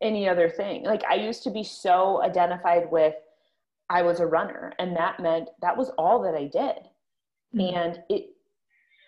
any 0.00 0.28
other 0.28 0.48
thing. 0.48 0.84
Like 0.84 1.02
I 1.08 1.14
used 1.14 1.42
to 1.44 1.50
be 1.50 1.64
so 1.64 2.22
identified 2.22 2.90
with 2.90 3.14
I 3.90 4.02
was 4.02 4.20
a 4.20 4.26
runner 4.26 4.72
and 4.78 4.96
that 4.96 5.20
meant 5.20 5.48
that 5.62 5.76
was 5.76 5.90
all 5.98 6.22
that 6.22 6.34
I 6.34 6.44
did. 6.44 6.76
Mm-hmm. 7.54 7.76
And 7.76 8.02
it 8.08 8.30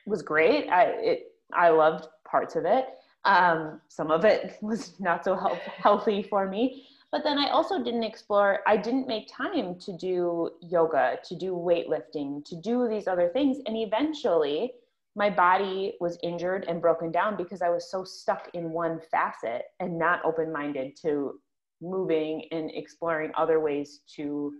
was 0.06 0.22
great. 0.22 0.68
I 0.68 0.84
it 0.84 1.32
I 1.52 1.70
loved 1.70 2.08
parts 2.24 2.56
of 2.56 2.64
it. 2.64 2.86
Um, 3.24 3.80
some 3.88 4.10
of 4.10 4.24
it 4.24 4.56
was 4.62 4.98
not 5.00 5.24
so 5.24 5.36
health, 5.36 5.58
healthy 5.58 6.22
for 6.22 6.48
me. 6.48 6.86
But 7.12 7.24
then 7.24 7.38
I 7.38 7.50
also 7.50 7.82
didn't 7.82 8.04
explore, 8.04 8.60
I 8.68 8.76
didn't 8.76 9.08
make 9.08 9.28
time 9.28 9.74
to 9.80 9.92
do 9.92 10.50
yoga, 10.60 11.18
to 11.24 11.34
do 11.34 11.54
weightlifting, 11.54 12.44
to 12.44 12.54
do 12.54 12.88
these 12.88 13.08
other 13.08 13.28
things. 13.28 13.58
And 13.66 13.76
eventually, 13.76 14.74
my 15.20 15.28
body 15.28 15.92
was 16.00 16.16
injured 16.22 16.64
and 16.66 16.80
broken 16.80 17.12
down 17.12 17.36
because 17.36 17.60
I 17.60 17.68
was 17.68 17.90
so 17.90 18.04
stuck 18.04 18.48
in 18.54 18.72
one 18.72 18.98
facet 19.10 19.64
and 19.78 19.98
not 19.98 20.24
open 20.24 20.50
minded 20.50 20.96
to 21.02 21.38
moving 21.82 22.46
and 22.52 22.70
exploring 22.72 23.30
other 23.36 23.60
ways 23.60 24.00
to 24.16 24.50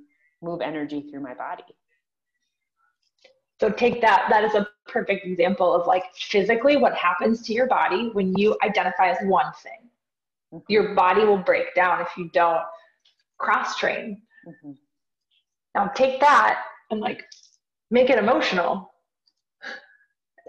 move 0.43 0.61
energy 0.61 1.01
through 1.09 1.23
my 1.23 1.33
body. 1.33 1.63
So 3.59 3.71
take 3.71 4.03
that, 4.03 4.27
that 4.29 4.45
is 4.45 4.55
a 4.55 4.69
perfect 4.87 5.25
example 5.25 5.75
of 5.75 5.87
like 5.87 6.05
physically 6.15 6.77
what 6.77 6.95
happens 6.95 7.41
to 7.47 7.55
your 7.55 7.67
body 7.67 8.11
when 8.13 8.37
you 8.37 8.55
identify 8.63 9.09
as 9.09 9.17
one 9.23 9.51
thing. 9.63 9.89
Mm-hmm. 10.53 10.71
Your 10.71 10.95
body 10.95 11.25
will 11.25 11.39
break 11.39 11.75
down 11.75 12.03
if 12.03 12.09
you 12.19 12.29
don't 12.35 12.65
cross 13.39 13.79
train. 13.79 14.21
Mm-hmm. 14.47 14.73
Now 15.75 15.87
take 15.95 16.21
that 16.21 16.65
and 16.91 17.01
like 17.01 17.25
make 17.91 18.11
it 18.11 18.19
emotional. 18.19 18.90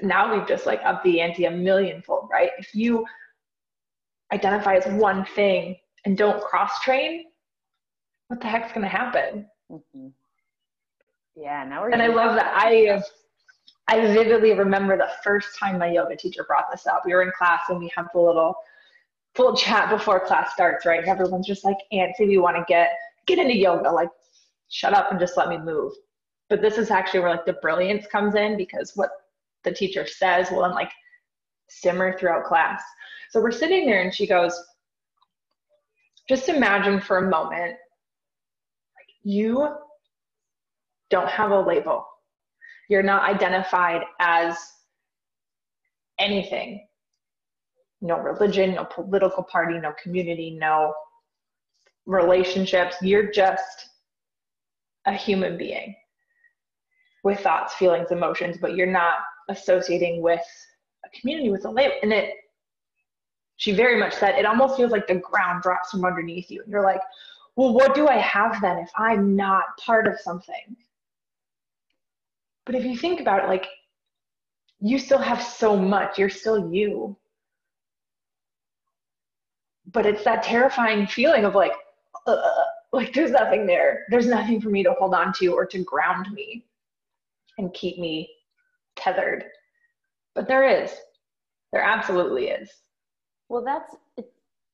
Now 0.02 0.34
we've 0.34 0.48
just 0.48 0.66
like 0.66 0.82
upped 0.84 1.04
the 1.04 1.22
ante 1.22 1.46
a 1.46 1.52
millionfold, 1.52 2.30
right? 2.32 2.52
If 2.58 2.74
you 2.74 3.06
identify 4.32 4.76
as 4.76 4.86
one 5.00 5.26
thing 5.26 5.78
and 6.06 6.18
don't 6.18 6.42
cross 6.42 6.82
train, 6.82 7.26
what 8.28 8.40
the 8.40 8.48
heck's 8.48 8.74
gonna 8.74 8.88
happen? 8.88 9.46
Mm-hmm. 9.72 10.08
Yeah, 11.36 11.64
now 11.66 11.82
we're. 11.82 11.90
And 11.90 12.02
I 12.02 12.08
love 12.08 12.36
that. 12.36 12.54
I 12.56 13.02
I 13.88 14.00
vividly 14.14 14.54
remember 14.54 14.98
the 14.98 15.10
first 15.24 15.58
time 15.60 15.78
my 15.78 15.92
yoga 15.92 16.16
teacher 16.16 16.46
brought 16.46 16.72
this 16.72 16.88
up. 16.88 17.04
We 17.06 17.14
were 17.14 17.24
in 17.24 17.32
class 17.38 17.64
and 17.70 17.80
we 17.80 17.92
have 17.96 18.08
the 18.14 18.22
little 18.22 18.56
full 19.36 19.56
chat 19.56 19.90
before 19.90 20.26
class 20.26 20.54
starts, 20.54 20.86
right? 20.86 21.04
Everyone's 21.04 21.48
just 21.48 21.66
like 21.66 21.78
antsy. 21.94 22.28
We 22.28 22.38
want 22.38 22.58
to 22.58 22.64
get 22.68 22.92
get 23.28 23.40
into 23.40 23.56
yoga. 23.56 23.90
Like, 23.90 24.10
shut 24.70 24.94
up 24.94 25.12
and 25.12 25.20
just 25.20 25.38
let 25.38 25.50
me 25.50 25.58
move. 25.58 25.94
But 26.50 26.62
this 26.62 26.78
is 26.78 26.92
actually 26.92 27.22
where 27.22 27.32
like 27.32 27.46
the 27.46 27.54
brilliance 27.54 28.08
comes 28.08 28.36
in 28.36 28.58
because 28.58 28.94
what 28.96 29.10
the 29.64 29.72
teacher 29.72 30.06
says 30.08 30.52
will 30.52 30.62
then 30.62 30.72
like 30.72 30.92
simmer 31.70 32.18
throughout 32.18 32.46
class. 32.46 32.82
So 33.30 33.42
we're 33.42 33.52
sitting 33.52 33.86
there 33.86 34.02
and 34.02 34.14
she 34.14 34.28
goes, 34.28 34.54
just 36.28 36.50
imagine 36.50 37.02
for 37.02 37.18
a 37.18 37.30
moment, 37.30 37.72
like 37.72 39.10
you 39.24 39.70
don't 41.10 41.30
have 41.30 41.52
a 41.52 41.60
label. 41.60 42.06
You're 42.90 43.04
not 43.04 43.24
identified 43.24 44.02
as 44.20 44.58
anything. 46.20 46.86
No 48.02 48.18
religion, 48.18 48.76
no 48.76 48.86
political 48.86 49.44
party, 49.44 49.80
no 49.80 49.94
community, 50.02 50.58
no 50.60 50.94
relationships. 52.06 52.98
You're 53.02 53.32
just 53.32 53.90
a 55.06 55.14
human 55.14 55.58
being 55.58 55.96
with 57.24 57.40
thoughts, 57.40 57.76
feelings, 57.76 58.12
emotions, 58.12 58.58
but 58.60 58.76
you're 58.76 58.92
not 58.92 59.16
associating 59.52 60.22
with 60.22 60.42
a 61.06 61.20
community 61.20 61.50
with 61.50 61.66
a 61.66 61.70
label. 61.70 61.96
And 62.02 62.12
it, 62.12 62.36
she 63.58 63.74
very 63.74 64.00
much 64.00 64.14
said, 64.14 64.36
it 64.40 64.46
almost 64.46 64.78
feels 64.78 64.92
like 64.92 65.08
the 65.08 65.16
ground 65.16 65.62
drops 65.62 65.92
from 65.92 66.04
underneath 66.04 66.50
you. 66.50 66.62
And 66.64 66.72
you're 66.72 66.84
like, 66.84 67.02
well, 67.56 67.74
what 67.74 67.94
do 67.94 68.08
I 68.08 68.18
have 68.18 68.62
then 68.62 68.78
if 68.80 68.90
I'm 68.96 69.36
not 69.36 69.78
part 69.78 70.08
of 70.08 70.20
something? 70.20 70.76
But 72.66 72.76
if 72.76 72.86
you 72.86 72.98
think 72.98 73.20
about 73.20 73.44
it, 73.44 73.48
like 73.48 73.68
you 74.80 74.98
still 74.98 75.20
have 75.20 75.42
so 75.42 75.78
much, 75.78 76.18
you're 76.18 76.30
still 76.30 76.72
you. 76.74 77.18
But 79.92 80.06
it's 80.06 80.24
that 80.24 80.44
terrifying 80.44 81.06
feeling 81.06 81.44
of 81.44 81.54
like, 81.54 81.74
uh, 82.26 82.42
like 82.94 83.14
there's 83.14 83.32
nothing 83.32 83.66
there. 83.66 84.06
There's 84.10 84.28
nothing 84.28 84.62
for 84.62 84.70
me 84.70 84.84
to 84.84 84.94
hold 84.94 85.14
on 85.14 85.34
to 85.34 85.48
or 85.48 85.66
to 85.66 85.84
ground 85.84 86.28
me 86.34 86.66
and 87.58 87.74
keep 87.74 88.00
me 88.00 88.30
tethered. 88.96 89.46
But 90.36 90.48
there 90.48 90.84
is. 90.84 90.92
There 91.72 91.84
absolutely 91.84 92.48
is. 92.48 92.70
Well, 93.50 93.64
that's 93.64 93.96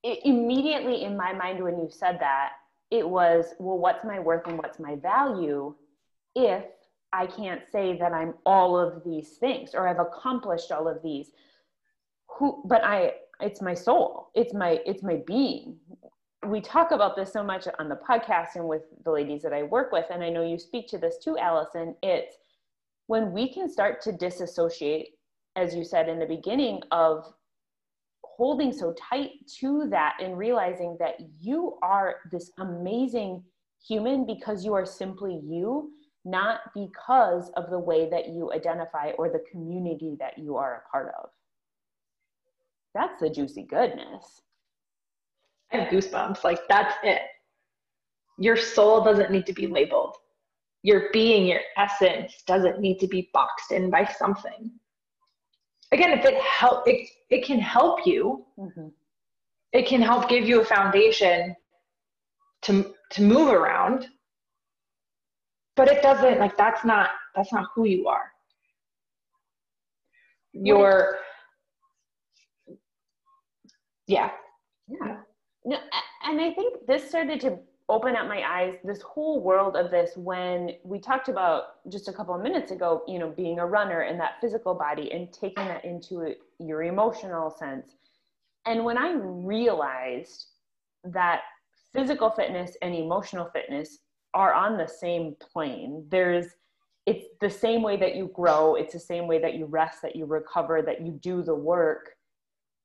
it, 0.03 0.19
immediately 0.24 1.03
in 1.03 1.17
my 1.17 1.33
mind 1.33 1.63
when 1.63 1.77
you 1.77 1.89
said 1.89 2.17
that, 2.19 2.51
it 2.91 3.07
was, 3.07 3.53
well, 3.59 3.77
what's 3.77 4.05
my 4.05 4.19
worth 4.19 4.47
and 4.47 4.57
what's 4.57 4.79
my 4.79 4.95
value 4.95 5.75
if 6.36 6.63
I 7.12 7.25
can't 7.25 7.62
say 7.71 7.97
that 7.97 8.13
I'm 8.13 8.33
all 8.45 8.77
of 8.77 9.03
these 9.03 9.29
things 9.38 9.71
or 9.74 9.88
I've 9.88 10.00
accomplished 10.00 10.71
all 10.71 10.88
of 10.88 11.01
these. 11.01 11.31
Who, 12.38 12.62
but 12.65 12.83
I, 12.83 13.13
it's 13.39 13.62
my 13.62 13.74
soul. 13.74 14.29
It's 14.36 14.53
my, 14.53 14.79
it's 14.86 15.03
my 15.03 15.21
being. 15.25 15.77
We 16.45 16.62
talk 16.62 16.91
about 16.91 17.15
this 17.15 17.33
so 17.33 17.43
much 17.43 17.67
on 17.79 17.89
the 17.89 17.95
podcast 17.95 18.55
and 18.55 18.67
with 18.67 18.83
the 19.03 19.12
ladies 19.12 19.41
that 19.41 19.53
I 19.53 19.63
work 19.63 19.91
with. 19.91 20.05
And 20.12 20.24
I 20.24 20.29
know 20.29 20.43
you 20.43 20.59
speak 20.59 20.88
to 20.89 20.97
this 20.97 21.17
too, 21.17 21.38
Allison. 21.38 21.95
It's 22.03 22.38
when 23.08 23.32
we 23.32 23.52
can 23.52 23.70
start 23.70 24.02
to 24.02 24.12
disassociate, 24.12 25.10
as 25.56 25.76
you 25.76 25.84
said 25.84 26.08
in 26.08 26.20
the 26.20 26.26
beginning, 26.26 26.82
of 26.92 27.26
holding 28.24 28.72
so 28.72 28.94
tight 28.94 29.32
to 29.60 29.88
that 29.90 30.18
and 30.22 30.38
realizing 30.38 30.96
that 31.00 31.16
you 31.42 31.78
are 31.82 32.18
this 32.32 32.52
amazing 32.60 33.44
human 33.86 34.26
because 34.26 34.64
you 34.64 34.74
are 34.74 34.86
simply 34.86 35.42
you, 35.44 35.92
not 36.26 36.60
because 36.76 37.50
of 37.56 37.70
the 37.70 37.80
way 37.80 38.10
that 38.10 38.30
you 38.30 38.52
identify 38.52 39.12
or 39.18 39.30
the 39.30 39.44
community 39.50 40.16
that 40.20 40.38
you 40.38 40.56
are 40.58 40.84
a 40.86 40.92
part 40.92 41.14
of. 41.20 41.30
That's 42.94 43.20
the 43.20 43.30
juicy 43.30 43.64
goodness. 43.64 44.42
I 45.72 45.78
have 45.78 45.92
goosebumps. 45.92 46.44
Like, 46.44 46.60
that's 46.68 46.96
it. 47.04 47.22
Your 48.40 48.58
soul 48.58 49.04
doesn't 49.04 49.32
need 49.32 49.46
to 49.46 49.54
be 49.54 49.68
labeled. 49.68 50.16
Your 50.84 51.10
being, 51.12 51.48
your 51.48 51.62
essence 51.77 52.43
doesn't 52.46 52.79
need 52.79 53.00
to 53.00 53.07
be 53.07 53.29
boxed 53.34 53.72
in 53.72 53.89
by 53.89 54.05
something. 54.05 54.72
Again, 55.91 56.17
if 56.17 56.25
it 56.25 56.36
help, 56.41 56.88
it, 56.88 57.07
it 57.29 57.46
can 57.46 57.60
help 57.60 58.05
you. 58.05 58.46
Mm-hmm. 58.60 58.88
It 59.74 59.88
can 59.88 60.01
help 60.01 60.29
give 60.29 60.48
you 60.48 60.62
a 60.62 60.65
foundation 60.65 61.55
to 62.63 62.93
to 63.12 63.22
move 63.22 63.50
around. 63.50 64.07
But 65.75 65.89
it 65.89 66.01
doesn't 66.01 66.39
like 66.39 66.57
that's 66.57 66.84
not 66.84 67.10
that's 67.36 67.53
not 67.53 67.67
who 67.75 67.86
you 67.86 68.07
are. 68.07 68.31
You're 70.53 71.17
yeah. 74.07 74.31
Yeah. 74.88 75.17
No, 75.65 75.77
and 76.25 76.39
I 76.41 76.53
think 76.53 76.88
this 76.88 77.10
started 77.10 77.41
to 77.41 77.60
open 77.89 78.15
up 78.15 78.27
my 78.27 78.41
eyes 78.44 78.75
this 78.84 79.01
whole 79.01 79.41
world 79.41 79.75
of 79.75 79.89
this 79.91 80.12
when 80.17 80.72
we 80.84 81.00
talked 81.00 81.29
about 81.29 81.89
just 81.89 82.10
a 82.10 82.13
couple 82.13 82.36
of 82.36 82.41
minutes 82.41 82.72
ago 82.72 83.01
you 83.08 83.17
know 83.17 83.29
being 83.29 83.60
a 83.60 83.65
runner 83.65 84.01
and 84.01 84.20
that 84.20 84.34
physical 84.41 84.74
body 84.74 85.12
and 85.12 85.32
taking 85.32 85.65
that 85.65 85.86
into 85.86 86.34
your 86.60 86.84
emotional 86.84 87.50
sense. 87.50 87.96
And 88.65 88.84
when 88.84 88.98
i 88.98 89.13
realized 89.13 90.48
that 91.06 91.41
physical 91.94 92.29
fitness 92.29 92.75
and 92.82 92.94
emotional 92.94 93.50
fitness 93.53 94.00
are 94.34 94.53
on 94.53 94.77
the 94.77 94.88
same 94.88 95.36
plane 95.39 96.06
there's 96.10 96.48
it's 97.06 97.25
the 97.39 97.50
same 97.50 97.82
way 97.82 97.96
that 97.96 98.15
you 98.15 98.29
grow 98.36 98.75
it's 98.75 98.94
the 98.94 99.00
same 99.00 99.27
way 99.27 99.39
that 99.39 99.53
you 99.53 99.65
rest 99.65 100.01
that 100.01 100.15
you 100.15 100.25
recover 100.25 100.82
that 100.82 101.01
you 101.01 101.13
do 101.13 101.41
the 101.41 101.56
work 101.56 102.16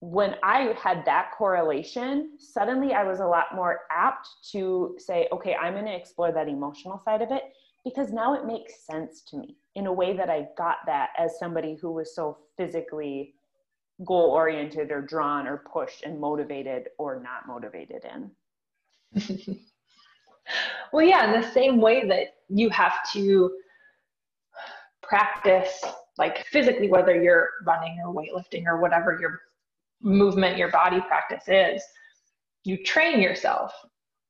when 0.03 0.35
I 0.43 0.75
had 0.83 1.05
that 1.05 1.31
correlation, 1.39 2.33
suddenly 2.37 2.93
I 2.93 3.05
was 3.05 3.21
a 3.21 3.25
lot 3.25 3.55
more 3.55 3.83
apt 3.89 4.29
to 4.51 4.97
say, 4.99 5.29
okay, 5.31 5.55
I'm 5.55 5.75
going 5.75 5.87
to 5.87 5.95
explore 5.95 6.33
that 6.33 6.49
emotional 6.49 7.01
side 7.05 7.23
of 7.23 7.31
it 7.31 7.45
because 7.85 8.11
now 8.11 8.35
it 8.35 8.45
makes 8.45 8.85
sense 8.85 9.23
to 9.29 9.37
me 9.37 9.57
in 9.77 9.87
a 9.87 9.93
way 9.93 10.17
that 10.17 10.29
I 10.29 10.49
got 10.59 10.79
that 10.87 11.11
as 11.17 11.39
somebody 11.39 11.79
who 11.81 11.93
was 11.93 12.17
so 12.17 12.37
physically 12.57 13.35
goal 14.05 14.31
oriented 14.31 14.91
or 14.91 15.03
drawn 15.03 15.47
or 15.47 15.59
pushed 15.73 16.03
and 16.03 16.19
motivated 16.19 16.89
or 16.99 17.23
not 17.23 17.47
motivated 17.47 18.03
in. 18.05 18.29
well, 20.93 21.07
yeah, 21.07 21.33
in 21.33 21.41
the 21.41 21.49
same 21.53 21.81
way 21.81 22.09
that 22.09 22.39
you 22.49 22.71
have 22.71 22.95
to 23.13 23.53
practice 25.01 25.81
like 26.19 26.45
physically, 26.47 26.89
whether 26.89 27.23
you're 27.23 27.51
running 27.65 27.99
or 28.05 28.13
weightlifting 28.13 28.67
or 28.67 28.81
whatever 28.81 29.17
you're 29.21 29.43
movement 30.03 30.59
your 30.59 30.71
body 30.71 31.01
practice 31.01 31.45
is 31.49 31.83
you 32.65 32.83
train 32.83 33.21
yourself. 33.21 33.73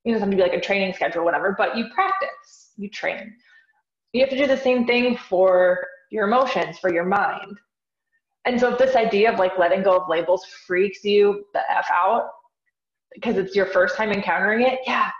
You 0.04 0.12
know 0.12 0.18
something 0.18 0.36
be 0.36 0.42
like 0.42 0.52
a 0.52 0.60
training 0.60 0.94
schedule 0.94 1.24
whatever 1.24 1.54
but 1.56 1.76
you 1.76 1.86
practice 1.94 2.72
you 2.76 2.88
train. 2.88 3.34
You 4.12 4.20
have 4.20 4.30
to 4.30 4.36
do 4.36 4.46
the 4.46 4.56
same 4.56 4.86
thing 4.86 5.16
for 5.16 5.86
your 6.10 6.26
emotions 6.26 6.78
for 6.78 6.92
your 6.92 7.04
mind. 7.04 7.58
And 8.44 8.58
so 8.58 8.72
if 8.72 8.78
this 8.78 8.96
idea 8.96 9.32
of 9.32 9.38
like 9.38 9.58
letting 9.58 9.82
go 9.82 9.96
of 9.96 10.08
labels 10.08 10.44
freaks 10.66 11.04
you 11.04 11.44
the 11.54 11.60
f 11.70 11.86
out 11.90 12.30
because 13.14 13.36
it's 13.36 13.54
your 13.54 13.66
first 13.66 13.96
time 13.96 14.10
encountering 14.10 14.66
it 14.66 14.80
yeah 14.86 15.10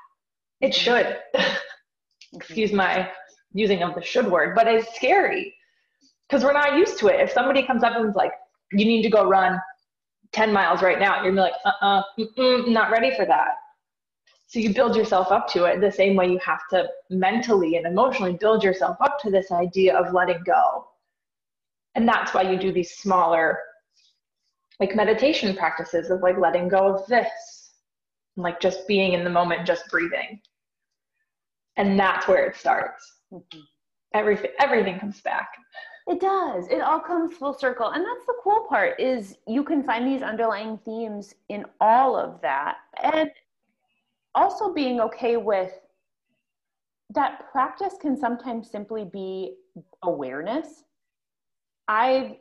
it 0.61 0.73
mm-hmm. 0.73 0.73
should. 0.73 1.19
Excuse 2.35 2.73
my 2.73 3.11
using 3.53 3.83
of 3.83 3.95
the 3.95 4.03
should 4.03 4.27
word 4.27 4.55
but 4.55 4.67
it's 4.67 4.95
scary 4.95 5.55
because 6.29 6.45
we're 6.45 6.55
not 6.55 6.79
used 6.79 6.99
to 6.99 7.09
it. 7.09 7.21
If 7.21 7.31
somebody 7.31 7.63
comes 7.67 7.83
up 7.83 7.95
and 7.95 8.09
is 8.09 8.15
like 8.15 8.33
you 8.73 8.87
need 8.87 9.03
to 9.03 9.11
go 9.11 9.25
run 9.25 9.61
10 10.33 10.53
miles 10.53 10.83
right 10.83 10.99
now. 10.99 11.23
You're 11.23 11.33
like, 11.33 11.53
uh 11.65 11.73
uh-uh, 11.81 12.03
not 12.67 12.91
ready 12.91 13.15
for 13.15 13.27
that. 13.27 13.57
So 14.53 14.59
you 14.59 14.75
build 14.75 14.97
yourself 14.97 15.33
up 15.33 15.49
to 15.49 15.65
it 15.65 15.81
the 15.81 15.91
same 15.91 16.15
way 16.15 16.31
you 16.31 16.39
have 16.45 16.61
to 16.71 16.87
mentally 17.09 17.77
and 17.77 17.87
emotionally 17.87 18.35
build 18.35 18.63
yourself 18.63 18.99
up 19.01 19.19
to 19.21 19.31
this 19.31 19.51
idea 19.51 19.97
of 19.97 20.13
letting 20.13 20.43
go. 20.45 20.89
And 21.95 22.07
that's 22.07 22.35
why 22.35 22.43
you 22.43 22.59
do 22.59 22.71
these 22.71 22.95
smaller, 22.97 23.59
like 24.79 24.95
meditation 24.95 25.57
practices 25.57 26.11
of 26.11 26.21
like 26.21 26.37
letting 26.39 26.69
go 26.69 26.95
of 26.95 27.07
this, 27.07 27.71
like 28.37 28.61
just 28.61 28.87
being 28.87 29.15
in 29.15 29.25
the 29.25 29.31
moment, 29.31 29.67
just 29.67 29.89
breathing. 29.91 30.41
And 31.77 31.99
that's 31.99 32.29
where 32.29 32.47
it 32.47 32.57
starts. 32.57 33.11
Mm-hmm. 33.33 33.61
Everything, 34.15 34.51
everything 34.61 34.99
comes 34.99 35.23
back. 35.23 35.49
It 36.07 36.21
does. 36.21 36.69
It 36.69 36.81
all 36.81 37.01
comes 37.01 37.37
full 37.37 37.55
circle. 37.55 37.91
And 37.91 38.05
that's 38.05 38.27
the 38.27 38.35
cool 38.43 38.67
part 38.69 39.01
is 39.01 39.39
you 39.47 39.63
can 39.63 39.83
find 39.83 40.07
these 40.07 40.23
underlying 40.23 40.79
themes 40.79 41.35
in 41.49 41.65
all 41.81 42.17
of 42.17 42.41
that. 42.43 42.79
And 43.03 43.31
also 44.35 44.73
being 44.73 45.01
okay 45.01 45.37
with 45.37 45.73
that 47.11 47.51
practice 47.53 47.95
can 48.01 48.17
sometimes 48.17 48.71
simply 48.71 49.05
be 49.05 49.57
awareness. 50.03 50.85
I've 51.89 52.33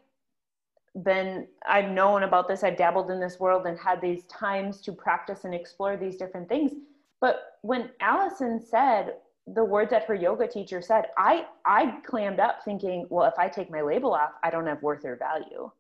been 1.04 1.48
I've 1.66 1.90
known 1.90 2.24
about 2.24 2.48
this, 2.48 2.64
I've 2.64 2.78
dabbled 2.78 3.12
in 3.12 3.20
this 3.20 3.40
world 3.40 3.66
and 3.66 3.78
had 3.78 4.02
these 4.02 4.24
times 4.26 4.82
to 4.82 4.92
practice 4.92 5.46
and 5.46 5.54
explore 5.54 5.98
these 5.98 6.18
different 6.18 6.50
things. 6.50 6.74
But 7.20 7.58
when 7.62 7.92
Allison 8.02 8.60
said, 8.60 9.16
the 9.48 9.64
words 9.64 9.90
that 9.92 10.06
her 10.06 10.14
yoga 10.14 10.48
teacher 10.48 10.82
said, 10.82 11.06
I 11.18 11.46
I 11.66 12.00
clammed 12.06 12.40
up 12.40 12.60
thinking, 12.64 13.08
well, 13.10 13.28
if 13.28 13.38
I 13.38 13.48
take 13.48 13.72
my 13.72 13.82
label 13.82 14.14
off, 14.14 14.32
I 14.44 14.50
don't 14.50 14.68
have 14.68 14.82
worth 14.84 15.06
or 15.06 15.16
value. 15.16 15.72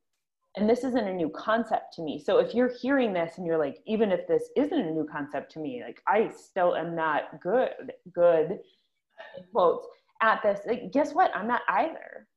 And 0.57 0.69
this 0.69 0.83
isn't 0.83 1.07
a 1.07 1.13
new 1.13 1.29
concept 1.29 1.93
to 1.93 2.01
me. 2.01 2.19
So 2.19 2.39
if 2.39 2.53
you're 2.53 2.73
hearing 2.81 3.13
this 3.13 3.37
and 3.37 3.47
you're 3.47 3.57
like, 3.57 3.81
even 3.85 4.11
if 4.11 4.27
this 4.27 4.49
isn't 4.57 4.79
a 4.79 4.91
new 4.91 5.07
concept 5.09 5.51
to 5.53 5.59
me, 5.59 5.81
like 5.85 6.01
I 6.07 6.29
still 6.29 6.75
am 6.75 6.93
not 6.95 7.39
good, 7.41 7.93
good 8.13 8.59
quotes 9.53 9.87
at 10.21 10.41
this, 10.43 10.59
like, 10.67 10.91
guess 10.91 11.13
what? 11.13 11.33
I'm 11.35 11.47
not 11.47 11.61
either. 11.69 12.27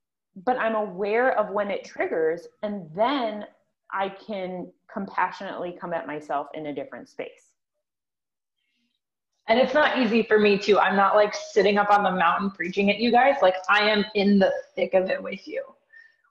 But 0.44 0.58
I'm 0.58 0.74
aware 0.74 1.36
of 1.38 1.50
when 1.50 1.70
it 1.70 1.84
triggers, 1.84 2.46
and 2.62 2.88
then 2.94 3.46
I 3.92 4.08
can 4.08 4.72
compassionately 4.92 5.76
come 5.80 5.92
at 5.92 6.06
myself 6.06 6.48
in 6.54 6.66
a 6.66 6.74
different 6.74 7.08
space. 7.08 7.53
And 9.46 9.58
it's 9.58 9.74
not 9.74 9.98
easy 9.98 10.22
for 10.22 10.38
me 10.38 10.56
too. 10.56 10.78
I'm 10.78 10.96
not 10.96 11.16
like 11.16 11.34
sitting 11.34 11.76
up 11.76 11.90
on 11.90 12.02
the 12.02 12.10
mountain 12.10 12.50
preaching 12.50 12.90
at 12.90 12.98
you 12.98 13.10
guys. 13.10 13.36
Like 13.42 13.56
I 13.68 13.88
am 13.90 14.04
in 14.14 14.38
the 14.38 14.52
thick 14.74 14.94
of 14.94 15.10
it 15.10 15.22
with 15.22 15.46
you. 15.46 15.62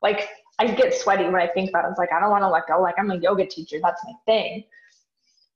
Like 0.02 0.30
I 0.60 0.68
get 0.68 0.94
sweaty 0.94 1.26
when 1.26 1.36
I 1.36 1.48
think 1.48 1.70
about 1.70 1.86
it. 1.86 1.90
It's 1.90 2.00
like 2.00 2.12
I 2.12 2.20
don't 2.20 2.32
want 2.32 2.44
to 2.44 2.50
let 2.50 2.68
go. 2.68 2.82
Like 2.82 2.96
I'm 2.98 3.12
a 3.12 3.18
yoga 3.18 3.46
teacher. 3.46 3.78
That's 3.82 4.04
my 4.06 4.14
thing. 4.26 4.64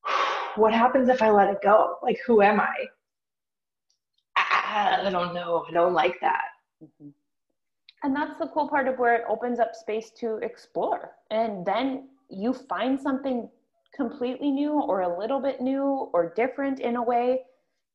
What 0.55 0.73
happens 0.73 1.07
if 1.07 1.21
I 1.21 1.29
let 1.29 1.51
it 1.51 1.59
go? 1.61 1.97
Like 2.01 2.17
who 2.25 2.41
am 2.41 2.59
I? 2.59 2.73
I 4.35 5.07
don't 5.11 5.35
know. 5.35 5.65
I 5.69 5.71
don't 5.71 5.93
like 5.93 6.19
that. 6.21 6.45
Mm-hmm. 6.83 7.09
And 8.03 8.15
that's 8.15 8.37
the 8.39 8.47
cool 8.47 8.67
part 8.67 8.87
of 8.87 8.99
where 8.99 9.15
it 9.15 9.23
opens 9.29 9.59
up 9.59 9.75
space 9.75 10.11
to 10.19 10.37
explore. 10.37 11.11
And 11.31 11.65
then 11.65 12.09
you 12.29 12.53
find 12.53 12.99
something 12.99 13.49
completely 13.97 14.51
new 14.51 14.73
or 14.73 15.01
a 15.01 15.19
little 15.19 15.41
bit 15.41 15.59
new 15.59 16.09
or 16.13 16.33
different 16.35 16.79
in 16.79 16.95
a 16.95 17.03
way 17.03 17.41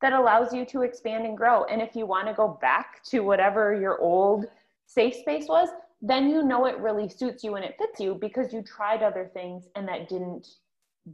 that 0.02 0.12
allows 0.12 0.52
you 0.52 0.66
to 0.66 0.82
expand 0.82 1.24
and 1.24 1.36
grow. 1.36 1.64
And 1.64 1.80
if 1.80 1.94
you 1.94 2.04
want 2.04 2.26
to 2.26 2.34
go 2.34 2.58
back 2.60 3.02
to 3.04 3.20
whatever 3.20 3.72
your 3.74 4.00
old 4.00 4.46
safe 4.86 5.14
space 5.14 5.46
was, 5.48 5.68
then 6.02 6.28
you 6.28 6.42
know 6.42 6.66
it 6.66 6.76
really 6.78 7.08
suits 7.08 7.44
you 7.44 7.54
and 7.54 7.64
it 7.64 7.76
fits 7.78 8.00
you 8.00 8.18
because 8.20 8.52
you 8.52 8.62
tried 8.62 9.02
other 9.02 9.30
things 9.32 9.68
and 9.76 9.86
that 9.86 10.08
didn't 10.08 10.48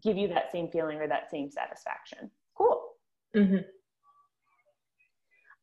give 0.02 0.16
you 0.16 0.26
that 0.28 0.50
same 0.50 0.68
feeling 0.68 0.98
or 0.98 1.06
that 1.06 1.30
same 1.30 1.50
satisfaction. 1.50 2.30
Cool. 2.56 2.82
Mm-hmm. 3.36 3.58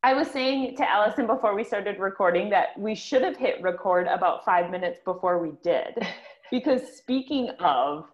I 0.04 0.14
was 0.14 0.28
saying 0.28 0.76
to 0.76 0.88
Allison 0.88 1.26
before 1.26 1.56
we 1.56 1.64
started 1.64 1.98
recording 1.98 2.48
that 2.50 2.78
we 2.78 2.94
should 2.94 3.22
have 3.22 3.36
hit 3.36 3.60
record 3.60 4.06
about 4.06 4.44
five 4.44 4.70
minutes 4.70 5.00
before 5.04 5.42
we 5.42 5.52
did. 5.64 5.98
because 6.52 6.96
speaking 6.96 7.50
of 7.58 8.06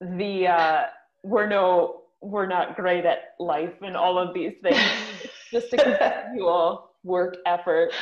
the 0.00 0.46
uh, 0.46 0.82
we're 1.24 1.46
no 1.46 2.02
we're 2.22 2.46
not 2.46 2.76
great 2.76 3.04
at 3.04 3.34
life 3.38 3.74
and 3.82 3.96
all 3.96 4.18
of 4.18 4.34
these 4.34 4.54
things. 4.62 4.80
just 5.50 5.72
a 5.72 5.76
continual 5.76 6.90
work 7.04 7.36
effort. 7.46 7.92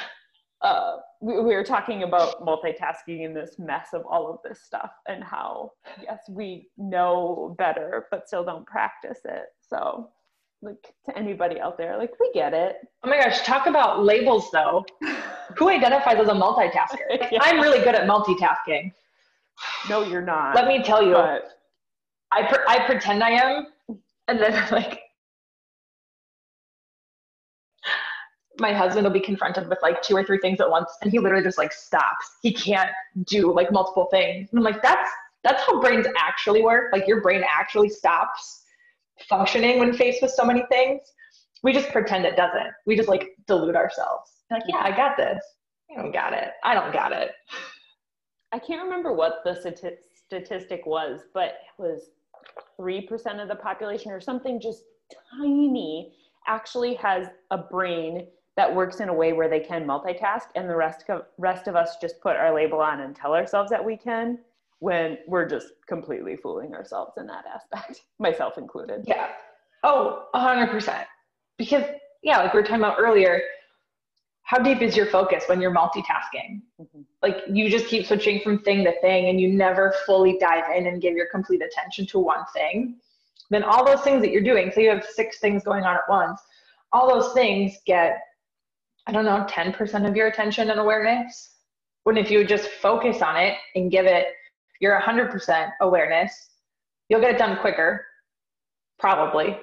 Uh, 0.63 0.97
we, 1.21 1.35
we 1.35 1.55
were 1.55 1.65
talking 1.65 2.05
about 2.05 2.41
multitasking 2.41 3.25
in 3.25 3.35
this 3.35 3.57
mess 3.59 3.89
of 3.93 4.03
all 4.07 4.31
of 4.31 4.39
this 4.49 4.63
stuff 4.63 4.91
and 5.09 5.23
how 5.23 5.71
yes 6.03 6.21
we 6.31 6.69
know 6.79 7.55
better 7.59 8.07
but 8.11 8.27
still 8.27 8.45
don't 8.45 8.67
practice 8.67 9.19
it. 9.25 9.47
So 9.69 10.11
like 10.65 10.95
to 11.07 11.17
anybody 11.17 11.61
out 11.61 11.77
there, 11.77 11.99
like 11.99 12.13
we 12.19 12.31
get 12.33 12.55
it. 12.55 12.77
Oh 13.05 13.09
my 13.09 13.19
gosh, 13.19 13.43
talk 13.43 13.67
about 13.67 14.03
labels 14.05 14.49
though. 14.53 14.85
Who 15.59 15.69
identifies 15.69 16.17
as 16.19 16.29
a 16.29 16.33
multitasker? 16.33 17.07
yeah. 17.31 17.39
I'm 17.43 17.61
really 17.61 17.85
good 17.85 17.95
at 17.95 18.09
multitasking. 18.09 18.93
No, 19.89 20.03
you're 20.03 20.23
not. 20.23 20.55
Let 20.55 20.67
me 20.67 20.83
tell 20.83 21.05
you. 21.05 21.13
But 21.13 21.45
I 22.35 22.59
I 22.69 22.87
pretend 22.87 23.23
I 23.23 23.31
am, 23.31 23.67
and 24.29 24.41
then 24.41 24.53
like 24.71 25.01
my 28.59 28.73
husband 28.73 29.05
will 29.05 29.13
be 29.13 29.21
confronted 29.21 29.69
with 29.69 29.79
like 29.83 30.03
two 30.03 30.17
or 30.17 30.25
three 30.25 30.39
things 30.39 30.61
at 30.61 30.71
once, 30.71 30.91
and 31.03 31.11
he 31.11 31.19
literally 31.19 31.45
just 31.45 31.59
like 31.59 31.73
stops. 31.73 32.37
He 32.43 32.53
can't 32.53 32.91
do 33.25 33.53
like 33.53 33.73
multiple 33.73 34.07
things. 34.11 34.49
And 34.51 34.59
I'm 34.59 34.65
like, 34.65 34.83
that's 34.83 35.11
that's 35.43 35.63
how 35.63 35.81
brains 35.81 36.07
actually 36.19 36.63
work. 36.63 36.93
Like 36.93 37.07
your 37.07 37.21
brain 37.21 37.45
actually 37.49 37.89
stops 37.89 38.63
functioning 39.29 39.79
when 39.79 39.93
faced 39.93 40.23
with 40.23 40.31
so 40.31 40.45
many 40.45 40.65
things. 40.71 41.01
We 41.63 41.73
just 41.73 41.91
pretend 41.91 42.25
it 42.25 42.37
doesn't. 42.37 42.73
We 42.87 42.97
just 42.97 43.09
like 43.09 43.31
delude 43.47 43.77
ourselves. 43.77 44.31
Like, 44.51 44.63
yeah, 44.67 44.79
I 44.79 44.95
got 44.95 45.17
this. 45.17 45.43
I 45.91 46.01
don't 46.01 46.13
got 46.13 46.33
it. 46.33 46.51
I 46.63 46.75
don't 46.75 46.93
got 46.93 47.13
it. 47.13 47.31
I 48.53 48.59
can't 48.59 48.83
remember 48.83 49.13
what 49.13 49.41
the 49.45 49.55
statistic 49.55 50.87
was, 50.87 51.23
but 51.33 51.45
it 51.45 51.83
was 51.83 52.11
3% 52.79 53.43
of 53.43 53.49
the 53.49 53.57
population 53.57 54.11
or 54.11 54.21
something 54.21 54.61
just 54.61 54.83
tiny 55.39 56.13
actually 56.47 56.95
has 56.95 57.29
a 57.51 57.59
brain 57.59 58.27
that 58.57 58.73
works 58.73 59.01
in 59.01 59.09
a 59.09 59.15
way 59.15 59.33
where 59.33 59.49
they 59.49 59.61
can 59.61 59.85
multitask 59.85 60.47
and 60.55 60.69
the 60.69 60.77
rest 60.77 61.05
of, 61.09 61.23
rest 61.39 61.67
of 61.67 61.75
us 61.75 61.97
just 62.01 62.21
put 62.21 62.37
our 62.37 62.55
label 62.55 62.81
on 62.81 63.01
and 63.01 63.17
tell 63.17 63.35
ourselves 63.35 63.71
that 63.71 63.85
we 63.85 63.97
can 63.97 64.39
when 64.79 65.19
we're 65.27 65.49
just 65.49 65.69
completely 65.89 66.37
fooling 66.37 66.75
ourselves 66.75 67.13
in 67.17 67.27
that 67.27 67.45
aspect 67.53 68.03
myself 68.19 68.59
included. 68.59 69.05
Yeah. 69.07 69.29
Oh 69.83 70.27
100% 70.35 71.05
because 71.59 71.85
yeah 72.23 72.39
like 72.39 72.53
we 72.53 72.61
were 72.61 72.65
talking 72.65 72.81
about 72.81 72.97
earlier 72.99 73.41
how 74.55 74.63
deep 74.63 74.83
is 74.83 74.97
your 74.97 75.07
focus 75.07 75.45
when 75.49 75.61
you're 75.61 75.75
multitasking? 75.75 76.63
Mm-hmm. 76.81 77.01
like 77.23 77.39
you 77.51 77.69
just 77.69 77.87
keep 77.87 78.07
switching 78.07 78.41
from 78.41 78.61
thing 78.61 78.85
to 78.85 78.93
thing 79.01 79.29
and 79.29 79.41
you 79.41 79.53
never 79.53 79.93
fully 80.07 80.39
dive 80.39 80.65
in 80.77 80.87
and 80.87 81.03
give 81.03 81.15
your 81.15 81.27
complete 81.27 81.61
attention 81.61 82.07
to 82.07 82.21
one 82.21 82.45
thing. 82.53 82.97
Then 83.51 83.65
all 83.65 83.85
those 83.85 84.03
things 84.03 84.23
that 84.23 84.31
you're 84.31 84.43
doing 84.43 84.71
so 84.73 84.81
you 84.81 84.91
have 84.91 85.05
six 85.05 85.41
things 85.41 85.65
going 85.65 85.83
on 85.85 85.97
at 85.97 86.03
once 86.09 86.41
all 86.93 87.09
those 87.09 87.33
things 87.35 87.75
get 87.85 88.21
i 89.07 89.13
don't 89.13 89.25
know 89.25 89.45
10% 89.49 90.09
of 90.09 90.17
your 90.17 90.29
attention 90.29 90.71
and 90.71 90.79
awareness. 90.79 91.51
When 92.05 92.17
if 92.17 92.31
you 92.31 92.45
just 92.45 92.69
focus 92.69 93.23
on 93.23 93.37
it 93.37 93.57
and 93.75 93.91
give 93.91 94.07
it 94.07 94.29
your 94.81 95.01
100% 95.01 95.73
awareness 95.81 96.33
you'll 97.09 97.21
get 97.21 97.35
it 97.35 97.39
done 97.39 97.59
quicker 97.59 98.07
probably 99.01 99.59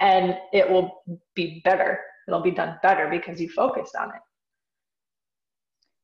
and 0.00 0.36
it 0.52 0.68
will 0.68 1.02
be 1.34 1.62
better 1.64 2.00
it'll 2.28 2.42
be 2.42 2.50
done 2.50 2.78
better 2.82 3.08
because 3.10 3.40
you 3.40 3.48
focused 3.48 3.96
on 3.96 4.10
it 4.10 4.20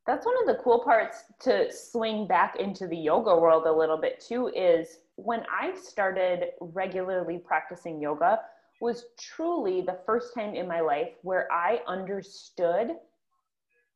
that's 0.06 0.26
one 0.26 0.34
of 0.40 0.46
the 0.46 0.62
cool 0.62 0.82
parts 0.82 1.24
to 1.40 1.70
swing 1.70 2.26
back 2.26 2.56
into 2.58 2.86
the 2.88 2.96
yoga 2.96 3.36
world 3.36 3.66
a 3.66 3.72
little 3.72 3.98
bit 3.98 4.20
too 4.26 4.48
is 4.48 4.98
when 5.16 5.42
i 5.50 5.72
started 5.80 6.46
regularly 6.60 7.38
practicing 7.38 8.00
yoga 8.00 8.40
was 8.80 9.04
truly 9.20 9.80
the 9.82 9.98
first 10.04 10.34
time 10.34 10.54
in 10.54 10.66
my 10.66 10.80
life 10.80 11.10
where 11.22 11.50
i 11.52 11.78
understood 11.86 12.90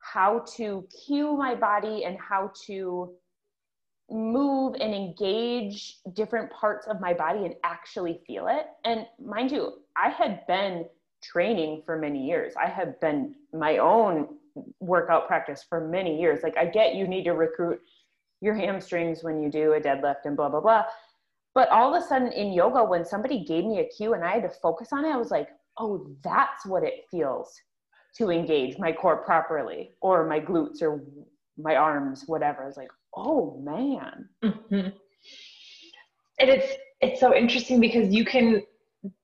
how 0.00 0.44
to 0.56 0.86
cue 1.06 1.36
my 1.36 1.54
body 1.54 2.04
and 2.04 2.16
how 2.18 2.52
to 2.66 3.10
move 4.10 4.74
and 4.80 4.94
engage 4.94 5.98
different 6.14 6.50
parts 6.50 6.86
of 6.86 7.00
my 7.00 7.12
body 7.12 7.44
and 7.44 7.54
actually 7.64 8.20
feel 8.26 8.48
it. 8.48 8.66
And 8.84 9.06
mind 9.22 9.50
you, 9.50 9.72
I 9.96 10.08
had 10.08 10.46
been 10.46 10.86
training 11.30 11.82
for 11.84 11.98
many 11.98 12.26
years. 12.26 12.54
I 12.56 12.68
have 12.68 13.00
been 13.00 13.34
my 13.52 13.78
own 13.78 14.28
workout 14.80 15.26
practice 15.26 15.64
for 15.68 15.86
many 15.86 16.20
years. 16.20 16.40
Like 16.42 16.56
I 16.56 16.66
get 16.66 16.94
you 16.94 17.06
need 17.06 17.24
to 17.24 17.32
recruit 17.32 17.80
your 18.40 18.54
hamstrings 18.54 19.22
when 19.22 19.40
you 19.40 19.50
do 19.50 19.74
a 19.74 19.80
deadlift 19.80 20.24
and 20.24 20.36
blah 20.36 20.48
blah 20.48 20.60
blah. 20.60 20.84
But 21.54 21.68
all 21.70 21.94
of 21.94 22.02
a 22.02 22.06
sudden 22.06 22.32
in 22.32 22.52
yoga 22.52 22.84
when 22.84 23.04
somebody 23.04 23.44
gave 23.44 23.64
me 23.64 23.80
a 23.80 23.88
cue 23.88 24.14
and 24.14 24.24
I 24.24 24.32
had 24.32 24.42
to 24.42 24.48
focus 24.48 24.88
on 24.92 25.04
it, 25.04 25.10
I 25.10 25.16
was 25.16 25.30
like, 25.30 25.48
"Oh, 25.78 26.06
that's 26.22 26.64
what 26.66 26.82
it 26.82 27.04
feels 27.10 27.52
to 28.16 28.30
engage 28.30 28.78
my 28.78 28.92
core 28.92 29.18
properly 29.18 29.90
or 30.00 30.26
my 30.26 30.40
glutes 30.40 30.82
or 30.82 31.02
my 31.56 31.76
arms, 31.76 32.24
whatever." 32.26 32.62
I 32.62 32.66
was 32.66 32.76
like, 32.76 32.90
"Oh, 33.14 33.60
man." 33.62 34.28
Mm-hmm. 34.42 34.88
And 36.40 36.50
it's 36.50 36.72
it's 37.00 37.20
so 37.20 37.34
interesting 37.34 37.80
because 37.80 38.12
you 38.12 38.24
can 38.24 38.62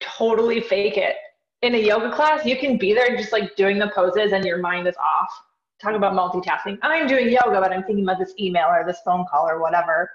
totally 0.01 0.61
fake 0.61 0.97
it 0.97 1.17
in 1.65 1.75
a 1.75 1.79
yoga 1.79 2.15
class, 2.15 2.45
you 2.45 2.59
can 2.59 2.77
be 2.77 2.93
there 2.93 3.17
just 3.17 3.33
like 3.33 3.57
doing 3.57 3.79
the 3.79 3.91
poses 3.95 4.33
and 4.33 4.45
your 4.45 4.59
mind 4.59 4.87
is 4.87 4.97
off. 4.99 5.31
Talk 5.81 5.95
about 5.95 6.13
multitasking. 6.13 6.79
I'm 6.83 7.07
doing 7.07 7.31
yoga, 7.31 7.59
but 7.59 7.73
I'm 7.73 7.83
thinking 7.85 8.05
about 8.05 8.19
this 8.19 8.35
email 8.39 8.67
or 8.69 8.85
this 8.87 9.01
phone 9.03 9.25
call 9.31 9.49
or 9.49 9.61
whatever. 9.61 10.11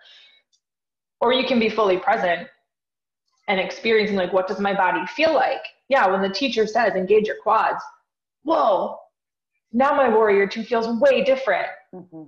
Or 1.20 1.34
you 1.34 1.48
can 1.48 1.60
be 1.60 1.68
fully 1.68 1.98
present 1.98 2.48
and 3.48 3.60
experiencing 3.60 4.16
like 4.16 4.32
what 4.32 4.48
does 4.48 4.60
my 4.60 4.76
body 4.76 5.06
feel 5.08 5.34
like? 5.34 5.62
Yeah, 5.90 6.06
when 6.08 6.22
the 6.22 6.30
teacher 6.30 6.68
says 6.68 6.94
engage 6.94 7.26
your 7.26 7.38
quads, 7.42 7.84
whoa, 8.44 9.00
now 9.74 9.96
my 9.96 10.08
warrior 10.08 10.46
two 10.46 10.64
feels 10.64 10.88
way 11.02 11.24
different. 11.24 11.68
Mm-hmm. 11.96 12.24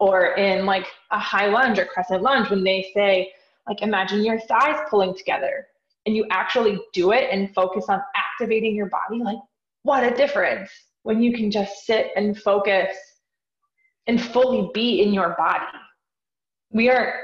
Or 0.00 0.34
in 0.34 0.66
like 0.66 0.86
a 1.12 1.20
high 1.20 1.46
lunge 1.46 1.78
or 1.78 1.84
crescent 1.84 2.20
lunge, 2.20 2.50
when 2.50 2.64
they 2.64 2.90
say, 2.92 3.32
like 3.68 3.80
imagine 3.80 4.24
your 4.24 4.40
thighs 4.40 4.80
pulling 4.90 5.14
together 5.16 5.68
and 6.06 6.14
you 6.14 6.24
actually 6.30 6.80
do 6.92 7.12
it 7.12 7.28
and 7.30 7.52
focus 7.52 7.86
on 7.88 8.00
activating 8.14 8.74
your 8.74 8.88
body, 8.88 9.22
like 9.22 9.38
what 9.82 10.04
a 10.04 10.14
difference 10.14 10.70
when 11.02 11.22
you 11.22 11.32
can 11.32 11.50
just 11.50 11.84
sit 11.84 12.10
and 12.16 12.40
focus 12.40 12.96
and 14.06 14.22
fully 14.22 14.70
be 14.72 15.02
in 15.02 15.12
your 15.12 15.34
body. 15.36 15.64
We 16.70 16.90
are, 16.90 17.14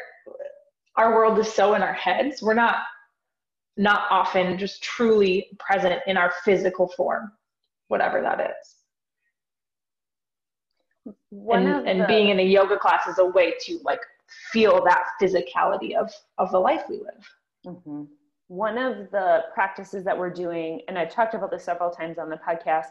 our 0.96 1.14
world 1.14 1.38
is 1.38 1.52
so 1.52 1.74
in 1.74 1.82
our 1.82 1.92
heads. 1.92 2.42
We're 2.42 2.54
not, 2.54 2.78
not 3.76 4.02
often 4.10 4.58
just 4.58 4.82
truly 4.82 5.48
present 5.58 6.02
in 6.06 6.16
our 6.16 6.32
physical 6.44 6.88
form, 6.96 7.32
whatever 7.88 8.20
that 8.20 8.40
is. 8.40 11.14
One 11.30 11.66
and, 11.66 11.88
and 11.88 12.00
the, 12.02 12.06
being 12.06 12.28
in 12.28 12.40
a 12.40 12.44
yoga 12.44 12.78
class 12.78 13.06
is 13.06 13.18
a 13.18 13.26
way 13.26 13.54
to 13.66 13.80
like 13.84 14.00
feel 14.52 14.84
that 14.84 15.04
physicality 15.20 15.96
of 15.96 16.12
of 16.38 16.52
the 16.52 16.58
life 16.58 16.82
we 16.88 16.98
live. 16.98 17.28
Mm-hmm 17.66 18.04
one 18.52 18.76
of 18.76 19.10
the 19.10 19.44
practices 19.54 20.04
that 20.04 20.16
we're 20.16 20.28
doing, 20.28 20.82
and 20.86 20.98
I've 20.98 21.10
talked 21.10 21.32
about 21.32 21.50
this 21.50 21.64
several 21.64 21.90
times 21.90 22.18
on 22.18 22.28
the 22.28 22.36
podcast, 22.36 22.88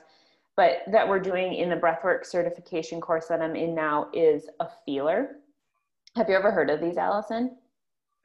but 0.57 0.79
that 0.91 1.07
we're 1.07 1.19
doing 1.19 1.53
in 1.53 1.69
the 1.69 1.75
breathwork 1.75 2.25
certification 2.25 2.99
course 2.99 3.27
that 3.27 3.43
I'm 3.43 3.55
in 3.55 3.75
now 3.75 4.09
is 4.11 4.49
a 4.59 4.67
feeler. 4.85 5.35
Have 6.15 6.27
you 6.29 6.35
ever 6.35 6.51
heard 6.51 6.71
of 6.71 6.81
these, 6.81 6.97
Allison? 6.97 7.57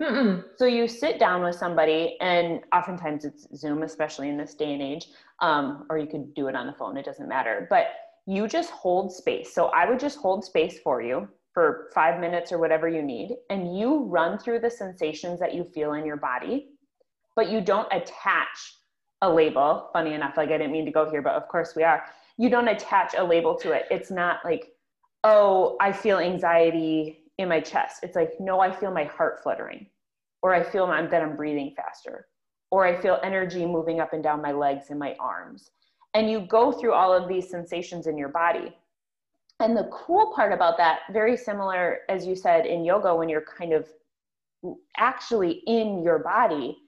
Mm-mm. 0.03 0.45
So 0.57 0.65
you 0.65 0.89
sit 0.89 1.19
down 1.19 1.43
with 1.43 1.57
somebody, 1.57 2.17
and 2.23 2.61
oftentimes 2.75 3.27
it's 3.27 3.47
Zoom, 3.55 3.83
especially 3.83 4.31
in 4.31 4.39
this 4.39 4.55
day 4.55 4.73
and 4.73 4.81
age, 4.81 5.09
um, 5.43 5.87
or 5.91 5.99
you 5.99 6.07
could 6.07 6.33
do 6.33 6.49
it 6.49 6.57
on 6.57 6.67
the 6.67 6.73
phone. 6.73 6.97
It 6.97 7.05
doesn't 7.05 7.29
matter. 7.29 7.67
But 7.69 7.89
you 8.27 8.49
just 8.49 8.71
hold 8.71 9.13
space. 9.13 9.53
So 9.53 9.67
I 9.67 9.87
would 9.87 10.01
just 10.01 10.19
hold 10.19 10.43
space 10.43 10.79
for 10.79 11.03
you 11.03 11.29
for 11.53 11.91
five 11.95 12.19
minutes 12.19 12.51
or 12.51 12.57
whatever 12.57 12.89
you 12.89 13.03
need, 13.03 13.37
and 13.51 13.79
you 13.79 14.05
run 14.05 14.39
through 14.39 14.61
the 14.61 14.71
sensations 14.71 15.39
that 15.41 15.55
you 15.55 15.65
feel 15.65 15.93
in 15.93 16.07
your 16.07 16.17
body 16.17 16.71
but 17.37 17.51
you 17.51 17.61
don't 17.61 17.89
attach 17.93 18.75
a 19.23 19.31
label. 19.31 19.91
Funny 19.93 20.15
enough, 20.15 20.37
like 20.37 20.49
I 20.49 20.59
didn't 20.59 20.73
mean 20.73 20.87
to 20.87 20.91
go 20.91 21.09
here, 21.09 21.23
but 21.23 21.35
of 21.35 21.47
course 21.49 21.75
we 21.77 21.85
are. 21.85 22.05
You 22.39 22.51
don't 22.51 22.69
attach 22.69 23.15
a 23.17 23.23
label 23.23 23.55
to 23.59 23.73
it. 23.73 23.85
It's 23.91 24.11
not 24.11 24.41
like, 24.45 24.73
oh, 25.23 25.77
I 25.81 25.93
feel 25.93 26.19
anxiety 26.19 27.21
in 27.39 27.49
my 27.49 27.61
chest. 27.61 28.01
It's 28.03 28.17
like, 28.17 28.33
no, 28.41 28.61
I 28.61 28.75
feel 28.75 28.91
my 28.91 29.05
heart 29.05 29.43
fluttering, 29.43 29.87
or 30.43 30.55
I 30.55 30.63
feel 30.63 30.87
that 30.87 31.23
I'm 31.23 31.37
breathing 31.37 31.75
faster, 31.77 32.27
or 32.71 32.87
I 32.87 33.01
feel 33.01 33.21
energy 33.23 33.65
moving 33.67 34.01
up 34.01 34.13
and 34.13 34.23
down 34.23 34.43
my 34.43 34.53
legs 34.53 34.87
and 34.91 34.99
my 34.99 35.15
arms. 35.21 35.71
And 36.15 36.31
you 36.31 36.41
go 36.41 36.73
through 36.73 36.95
all 36.95 37.13
of 37.13 37.29
these 37.29 37.49
sensations 37.49 38.07
in 38.07 38.17
your 38.17 38.31
body. 38.31 38.75
And 39.61 39.77
the 39.77 39.89
cool 39.93 40.33
part 40.35 40.53
about 40.53 40.77
that, 40.79 41.01
very 41.13 41.37
similar 41.37 42.01
as 42.09 42.27
you 42.27 42.37
said 42.37 42.67
in 42.67 42.85
yoga, 42.85 43.15
when 43.15 43.29
you're 43.29 43.45
kind 43.59 43.73
of 43.73 43.89
actually 44.97 45.63
in 45.67 46.03
your 46.03 46.19
body, 46.19 46.79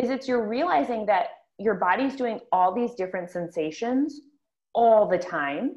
is 0.00 0.10
it's 0.10 0.26
you're 0.26 0.48
realizing 0.48 1.04
that 1.06 1.28
your 1.58 1.74
body's 1.74 2.16
doing 2.16 2.40
all 2.52 2.74
these 2.74 2.94
different 2.94 3.30
sensations 3.30 4.22
all 4.74 5.06
the 5.06 5.18
time. 5.18 5.76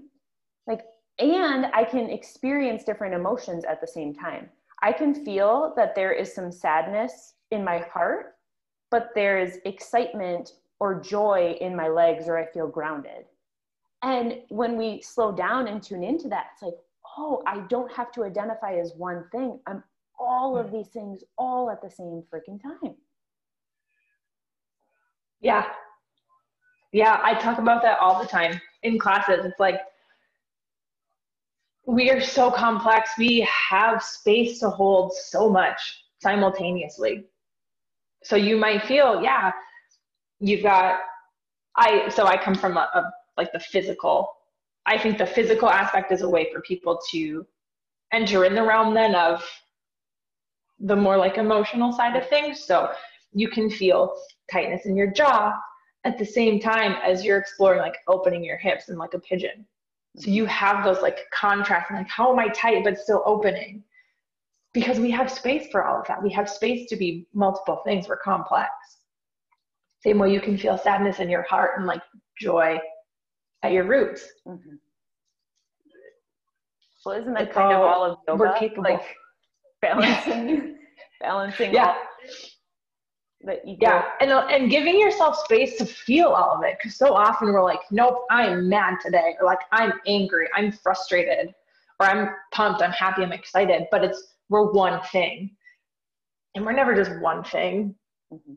Like 0.65 0.85
and 1.19 1.67
i 1.67 1.83
can 1.83 2.09
experience 2.09 2.83
different 2.83 3.13
emotions 3.13 3.65
at 3.65 3.81
the 3.81 3.87
same 3.87 4.13
time. 4.13 4.49
I 4.81 4.91
can 4.91 5.25
feel 5.25 5.73
that 5.75 5.95
there 5.95 6.11
is 6.11 6.33
some 6.33 6.51
sadness 6.51 7.35
in 7.51 7.63
my 7.63 7.79
heart 7.79 8.35
but 8.91 9.09
there 9.15 9.39
is 9.39 9.59
excitement 9.65 10.53
or 10.79 10.99
joy 11.01 11.57
in 11.59 11.75
my 11.75 11.87
legs 11.87 12.27
or 12.27 12.37
i 12.37 12.45
feel 12.45 12.67
grounded. 12.67 13.25
And 14.01 14.39
when 14.49 14.77
we 14.77 15.01
slow 15.01 15.31
down 15.31 15.67
and 15.67 15.81
tune 15.81 16.03
into 16.03 16.29
that 16.29 16.47
it's 16.53 16.63
like 16.63 16.79
oh 17.17 17.43
i 17.45 17.59
don't 17.67 17.91
have 17.91 18.11
to 18.13 18.23
identify 18.23 18.75
as 18.75 18.93
one 18.95 19.25
thing. 19.31 19.59
I'm 19.67 19.83
all 20.17 20.57
of 20.57 20.69
hmm. 20.69 20.77
these 20.77 20.87
things 20.87 21.23
all 21.37 21.69
at 21.69 21.81
the 21.81 21.89
same 21.89 22.23
freaking 22.33 22.61
time 22.61 22.95
yeah. 25.43 25.65
Yeah, 26.91 27.19
I 27.23 27.35
talk 27.35 27.59
about 27.59 27.81
that 27.83 27.99
all 27.99 28.21
the 28.21 28.27
time 28.27 28.59
in 28.83 28.97
classes. 28.97 29.45
It's 29.45 29.59
like 29.59 29.79
we 31.85 32.09
are 32.09 32.21
so 32.21 32.49
complex. 32.49 33.11
We 33.17 33.47
have 33.69 34.01
space 34.01 34.59
to 34.59 34.69
hold 34.69 35.13
so 35.13 35.49
much 35.49 36.03
simultaneously. 36.19 37.25
So 38.23 38.35
you 38.35 38.55
might 38.57 38.83
feel, 38.85 39.21
yeah, 39.21 39.51
you've 40.39 40.63
got, 40.63 41.01
I, 41.75 42.07
so 42.09 42.25
I 42.25 42.37
come 42.37 42.55
from 42.55 42.77
a, 42.77 42.89
a 42.93 43.11
like 43.35 43.51
the 43.51 43.59
physical. 43.59 44.29
I 44.85 44.97
think 44.97 45.17
the 45.17 45.25
physical 45.25 45.69
aspect 45.69 46.11
is 46.11 46.21
a 46.21 46.29
way 46.29 46.49
for 46.53 46.61
people 46.61 46.99
to 47.11 47.45
enter 48.13 48.45
in 48.45 48.55
the 48.55 48.63
realm 48.63 48.93
then 48.93 49.15
of 49.15 49.43
the 50.79 50.95
more 50.95 51.17
like 51.17 51.37
emotional 51.37 51.91
side 51.91 52.15
of 52.15 52.27
things. 52.29 52.63
So 52.63 52.91
you 53.33 53.49
can 53.49 53.69
feel 53.69 54.15
tightness 54.51 54.85
in 54.85 54.95
your 54.95 55.07
jaw 55.07 55.53
at 56.03 56.17
the 56.17 56.25
same 56.25 56.59
time 56.59 56.95
as 57.03 57.23
you're 57.23 57.37
exploring 57.37 57.79
like 57.79 57.95
opening 58.07 58.43
your 58.43 58.57
hips 58.57 58.89
and 58.89 58.97
like 58.97 59.13
a 59.13 59.19
pigeon. 59.19 59.65
So 60.17 60.29
you 60.29 60.45
have 60.45 60.83
those 60.83 61.01
like 61.01 61.19
contrasts 61.31 61.89
and 61.89 61.99
like 61.99 62.09
how 62.09 62.31
am 62.31 62.39
I 62.39 62.49
tight 62.49 62.83
but 62.83 62.99
still 62.99 63.23
opening? 63.25 63.83
Because 64.73 64.99
we 64.99 65.11
have 65.11 65.31
space 65.31 65.67
for 65.71 65.85
all 65.85 66.01
of 66.01 66.07
that. 66.07 66.21
We 66.21 66.31
have 66.31 66.49
space 66.49 66.89
to 66.89 66.95
be 66.95 67.27
multiple 67.33 67.81
things. 67.85 68.07
We're 68.07 68.17
complex. 68.17 68.71
Same 70.03 70.19
way 70.19 70.33
you 70.33 70.41
can 70.41 70.57
feel 70.57 70.77
sadness 70.77 71.19
in 71.19 71.29
your 71.29 71.43
heart 71.43 71.71
and 71.77 71.85
like 71.85 72.01
joy 72.39 72.79
at 73.63 73.71
your 73.71 73.85
roots. 73.85 74.23
Mm-hmm. 74.47 74.75
Well, 77.05 77.19
isn't 77.19 77.33
that 77.33 77.43
it's 77.43 77.53
kind 77.53 77.73
all, 77.73 77.83
of 77.83 77.89
all 77.89 78.11
of 78.11 78.17
yoga? 78.27 78.39
We're 78.39 78.57
capable. 78.57 78.83
Like 78.83 79.15
balancing, 79.81 80.77
balancing. 81.21 81.73
Yeah. 81.73 81.95
That 83.45 83.67
you 83.67 83.77
yeah, 83.81 84.05
and 84.21 84.31
and 84.31 84.71
giving 84.71 84.99
yourself 84.99 85.37
space 85.37 85.77
to 85.77 85.85
feel 85.85 86.27
all 86.27 86.55
of 86.57 86.63
it, 86.63 86.77
because 86.77 86.97
so 86.97 87.13
often 87.13 87.51
we're 87.51 87.63
like, 87.63 87.81
nope, 87.91 88.25
I 88.31 88.47
am 88.47 88.69
mad 88.69 88.99
today, 89.01 89.35
or 89.39 89.45
like 89.45 89.59
I'm 89.71 89.93
angry, 90.07 90.47
I'm 90.55 90.71
frustrated, 90.71 91.53
or 91.99 92.05
I'm 92.07 92.29
pumped, 92.51 92.81
I'm 92.81 92.91
happy, 92.91 93.21
I'm 93.21 93.33
excited. 93.33 93.83
But 93.91 94.05
it's 94.05 94.35
we're 94.49 94.71
one 94.71 95.01
thing, 95.11 95.51
and 96.55 96.65
we're 96.65 96.73
never 96.73 96.95
just 96.95 97.11
one 97.19 97.43
thing. 97.43 97.95
Mm-hmm. 98.31 98.53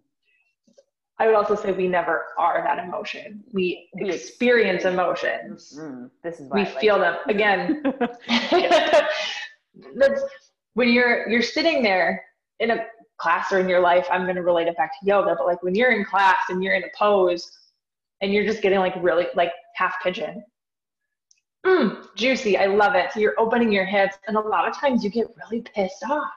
I 1.19 1.27
would 1.27 1.35
also 1.35 1.57
say 1.57 1.73
we 1.73 1.89
never 1.89 2.27
are 2.37 2.63
that 2.63 2.79
emotion. 2.85 3.43
We 3.53 3.89
experience 3.97 4.85
emotions. 4.85 5.79
Mm, 5.81 6.11
this 6.23 6.41
is 6.41 6.51
we 6.53 6.65
like 6.65 6.79
feel 6.79 6.99
them 6.99 7.17
again. 7.29 7.83
That's 9.97 10.23
when 10.75 10.91
you're 10.91 11.29
you're 11.29 11.43
sitting 11.43 11.83
there 11.83 12.23
in 12.61 12.71
a 12.71 12.87
class 13.19 13.53
or 13.53 13.59
in 13.59 13.69
your 13.69 13.81
life. 13.81 14.07
I'm 14.11 14.25
going 14.25 14.37
to 14.37 14.43
relate 14.43 14.69
it 14.69 14.77
back 14.77 14.99
to 14.99 15.07
yoga, 15.07 15.35
but 15.37 15.47
like 15.47 15.63
when 15.63 15.75
you're 15.75 15.93
in 15.93 16.05
class 16.05 16.39
and 16.49 16.63
you're 16.63 16.75
in 16.75 16.85
a 16.85 16.91
pose 16.97 17.51
and 18.21 18.33
you're 18.33 18.45
just 18.45 18.63
getting 18.63 18.79
like 18.79 18.95
really 19.03 19.27
like 19.35 19.53
half 19.75 19.95
pigeon. 20.03 20.45
Mm, 21.65 22.07
juicy. 22.17 22.57
I 22.57 22.67
love 22.67 22.95
it. 22.95 23.13
So 23.13 23.21
you're 23.21 23.35
opening 23.39 23.73
your 23.73 23.85
hips, 23.85 24.17
and 24.29 24.37
a 24.37 24.41
lot 24.41 24.69
of 24.69 24.77
times 24.77 25.03
you 25.03 25.11
get 25.11 25.27
really 25.37 25.63
pissed 25.63 26.05
off 26.09 26.31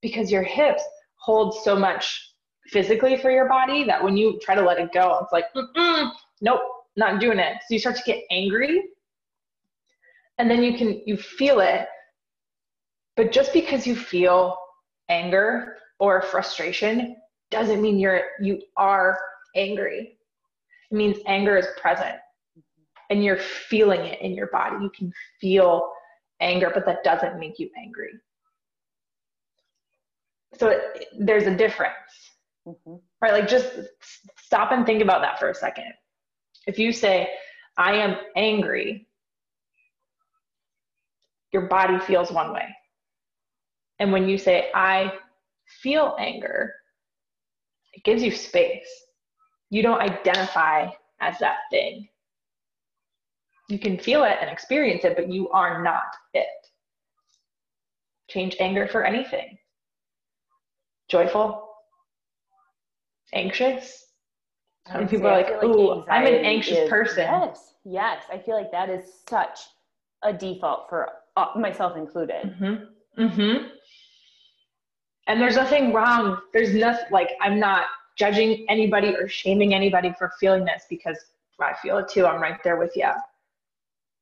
because 0.00 0.30
your 0.30 0.42
hips 0.42 0.82
hold 1.16 1.54
so 1.62 1.76
much 1.76 2.32
physically 2.68 3.16
for 3.16 3.30
your 3.30 3.48
body 3.48 3.84
that 3.84 4.02
when 4.02 4.16
you 4.16 4.38
try 4.40 4.54
to 4.54 4.62
let 4.62 4.78
it 4.78 4.92
go, 4.92 5.18
it's 5.22 5.32
like, 5.32 5.44
nope, 6.40 6.60
not 6.96 7.20
doing 7.20 7.38
it. 7.38 7.56
So 7.60 7.74
you 7.74 7.78
start 7.78 7.96
to 7.96 8.02
get 8.06 8.22
angry 8.30 8.82
and 10.38 10.50
then 10.50 10.62
you 10.62 10.78
can, 10.78 11.02
you 11.04 11.16
feel 11.16 11.60
it. 11.60 11.86
But 13.16 13.32
just 13.32 13.52
because 13.52 13.86
you 13.86 13.96
feel 13.96 14.56
anger 15.08 15.76
or 15.98 16.22
frustration 16.22 17.16
doesn't 17.50 17.80
mean 17.80 17.98
you're, 17.98 18.22
you 18.40 18.60
are 18.76 19.18
angry. 19.56 20.18
It 20.90 20.94
means 20.94 21.18
anger 21.26 21.56
is 21.56 21.66
present 21.80 22.16
and 23.10 23.24
you're 23.24 23.38
feeling 23.38 24.00
it 24.00 24.20
in 24.20 24.34
your 24.34 24.48
body. 24.48 24.76
You 24.82 24.90
can 24.90 25.12
feel 25.40 25.90
anger, 26.40 26.70
but 26.72 26.84
that 26.86 27.02
doesn't 27.04 27.38
make 27.38 27.58
you 27.58 27.70
angry. 27.76 28.12
So 30.58 30.68
it, 30.68 31.08
there's 31.18 31.46
a 31.46 31.56
difference. 31.56 31.94
Mm-hmm. 32.66 32.96
Right? 33.20 33.32
Like 33.32 33.48
just 33.48 33.72
stop 34.38 34.72
and 34.72 34.84
think 34.84 35.02
about 35.02 35.22
that 35.22 35.38
for 35.38 35.50
a 35.50 35.54
second. 35.54 35.92
If 36.66 36.78
you 36.78 36.92
say, 36.92 37.30
I 37.76 37.94
am 37.94 38.16
angry, 38.36 39.06
your 41.52 41.62
body 41.62 41.98
feels 42.00 42.30
one 42.30 42.52
way. 42.52 42.66
And 43.98 44.12
when 44.12 44.28
you 44.28 44.36
say, 44.36 44.70
I 44.74 45.12
feel 45.82 46.16
anger, 46.18 46.74
it 47.92 48.04
gives 48.04 48.22
you 48.22 48.30
space. 48.30 48.88
You 49.70 49.82
don't 49.82 50.00
identify 50.00 50.88
as 51.20 51.38
that 51.38 51.58
thing. 51.70 52.08
You 53.68 53.78
can 53.78 53.98
feel 53.98 54.24
it 54.24 54.38
and 54.40 54.50
experience 54.50 55.04
it, 55.04 55.14
but 55.16 55.30
you 55.30 55.50
are 55.50 55.82
not 55.82 56.14
it. 56.32 56.46
Change 58.28 58.56
anger 58.60 58.88
for 58.88 59.04
anything. 59.04 59.58
Joyful, 61.08 61.68
anxious. 63.32 64.06
And 64.86 65.08
people 65.08 65.26
are 65.26 65.36
like, 65.36 65.50
like 65.50 65.64
"Ooh, 65.64 66.04
I'm 66.08 66.26
an 66.26 66.34
anxious 66.34 66.78
is, 66.78 66.88
person." 66.90 67.24
Yes, 67.24 67.74
yes. 67.84 68.24
I 68.32 68.38
feel 68.38 68.56
like 68.56 68.70
that 68.72 68.88
is 68.88 69.04
such 69.28 69.60
a 70.22 70.32
default 70.32 70.88
for 70.88 71.10
uh, 71.36 71.48
myself 71.56 71.96
included. 71.96 72.56
Mm-hmm. 72.58 73.22
Mm-hmm. 73.22 73.66
And 75.28 75.38
there's 75.40 75.56
nothing 75.56 75.92
wrong. 75.92 76.40
There's 76.54 76.74
nothing 76.74 77.04
like 77.12 77.30
I'm 77.42 77.60
not 77.60 77.84
judging 78.16 78.64
anybody 78.68 79.14
or 79.14 79.28
shaming 79.28 79.74
anybody 79.74 80.14
for 80.18 80.32
feeling 80.40 80.64
this 80.64 80.84
because 80.88 81.18
I 81.60 81.74
feel 81.82 81.98
it 81.98 82.08
too. 82.08 82.26
I'm 82.26 82.40
right 82.40 82.58
there 82.64 82.78
with 82.78 82.96
you. 82.96 83.10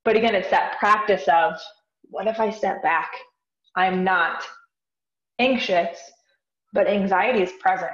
But 0.04 0.16
again, 0.16 0.34
it's 0.34 0.50
that 0.50 0.78
practice 0.78 1.22
of 1.28 1.54
what 2.10 2.26
if 2.26 2.40
I 2.40 2.50
step 2.50 2.82
back? 2.82 3.12
I'm 3.76 4.04
not 4.04 4.44
anxious, 5.38 5.98
but 6.72 6.88
anxiety 6.88 7.42
is 7.42 7.52
present. 7.60 7.92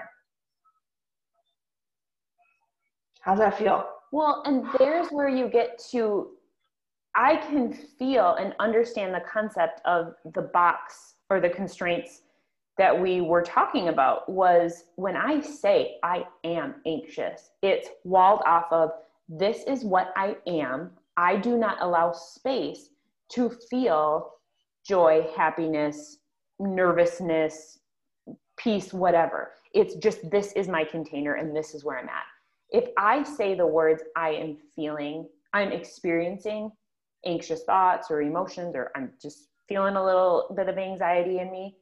How's 3.20 3.38
that 3.38 3.58
feel? 3.58 3.86
Well, 4.10 4.42
and 4.46 4.66
there's 4.78 5.08
where 5.08 5.28
you 5.28 5.48
get 5.48 5.82
to, 5.90 6.30
I 7.14 7.36
can 7.36 7.72
feel 7.98 8.34
and 8.34 8.54
understand 8.58 9.14
the 9.14 9.22
concept 9.30 9.80
of 9.84 10.14
the 10.34 10.42
box 10.42 11.14
or 11.30 11.40
the 11.40 11.48
constraints 11.48 12.22
that 12.78 12.98
we 12.98 13.20
were 13.20 13.42
talking 13.42 13.88
about 13.88 14.28
was 14.28 14.84
when 14.96 15.16
I 15.16 15.40
say 15.40 15.98
I 16.02 16.24
am 16.44 16.76
anxious, 16.86 17.50
it's 17.62 17.88
walled 18.04 18.42
off 18.46 18.66
of 18.70 18.90
this 19.28 19.64
is 19.66 19.84
what 19.84 20.12
I 20.16 20.36
am. 20.46 20.90
I 21.16 21.36
do 21.36 21.58
not 21.58 21.78
allow 21.80 22.12
space 22.12 22.88
to 23.32 23.50
feel 23.70 24.32
joy, 24.86 25.26
happiness, 25.36 26.18
nervousness, 26.58 27.78
peace, 28.56 28.92
whatever. 28.92 29.52
It's 29.74 29.94
just 29.96 30.30
this 30.30 30.52
is 30.52 30.68
my 30.68 30.84
container 30.84 31.34
and 31.34 31.54
this 31.54 31.74
is 31.74 31.84
where 31.84 31.98
I'm 31.98 32.08
at 32.08 32.24
if 32.72 32.88
I 32.96 33.22
say 33.22 33.54
the 33.54 33.66
words 33.66 34.02
I 34.16 34.30
am 34.30 34.56
feeling, 34.74 35.28
I'm 35.52 35.72
experiencing 35.72 36.72
anxious 37.24 37.62
thoughts 37.64 38.10
or 38.10 38.22
emotions, 38.22 38.74
or 38.74 38.90
I'm 38.96 39.12
just 39.20 39.48
feeling 39.68 39.96
a 39.96 40.04
little 40.04 40.52
bit 40.56 40.68
of 40.68 40.78
anxiety 40.78 41.38
in 41.38 41.52
me. 41.52 41.76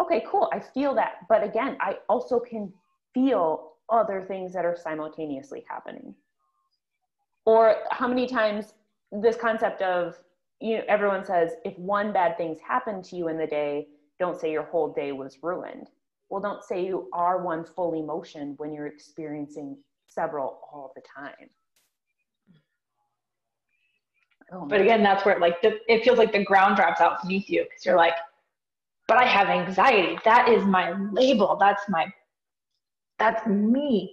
Okay, 0.00 0.24
cool. 0.28 0.50
I 0.52 0.60
feel 0.60 0.94
that. 0.94 1.26
But 1.28 1.42
again, 1.42 1.76
I 1.80 1.96
also 2.08 2.38
can 2.38 2.72
feel 3.14 3.72
other 3.88 4.22
things 4.22 4.52
that 4.52 4.64
are 4.64 4.76
simultaneously 4.76 5.64
happening. 5.68 6.14
Or 7.44 7.76
how 7.90 8.08
many 8.08 8.26
times 8.26 8.74
this 9.12 9.36
concept 9.36 9.80
of, 9.82 10.16
you 10.60 10.78
know, 10.78 10.84
everyone 10.88 11.24
says, 11.24 11.52
if 11.64 11.78
one 11.78 12.12
bad 12.12 12.36
thing's 12.36 12.60
happened 12.60 13.04
to 13.04 13.16
you 13.16 13.28
in 13.28 13.38
the 13.38 13.46
day, 13.46 13.86
don't 14.18 14.38
say 14.38 14.50
your 14.50 14.64
whole 14.64 14.92
day 14.92 15.12
was 15.12 15.38
ruined. 15.42 15.88
Well, 16.28 16.40
don't 16.40 16.64
say 16.64 16.84
you 16.84 17.08
are 17.12 17.42
one 17.42 17.64
full 17.64 17.94
emotion 17.94 18.54
when 18.56 18.72
you're 18.72 18.86
experiencing 18.86 19.76
several 20.08 20.60
all 20.72 20.92
the 20.96 21.02
time. 21.02 21.48
Oh, 24.52 24.64
but 24.66 24.80
again, 24.80 25.02
that's 25.02 25.24
where 25.24 25.38
like 25.38 25.60
the, 25.60 25.78
it 25.88 26.04
feels 26.04 26.18
like 26.18 26.32
the 26.32 26.44
ground 26.44 26.76
drops 26.76 27.00
out 27.00 27.22
beneath 27.22 27.48
you 27.50 27.64
because 27.64 27.84
you're 27.84 27.96
like, 27.96 28.14
but 29.08 29.18
I 29.18 29.24
have 29.24 29.48
anxiety. 29.48 30.18
That 30.24 30.48
is 30.48 30.64
my 30.64 30.94
label. 31.12 31.56
That's 31.58 31.82
my, 31.88 32.06
that's 33.18 33.46
me. 33.46 34.12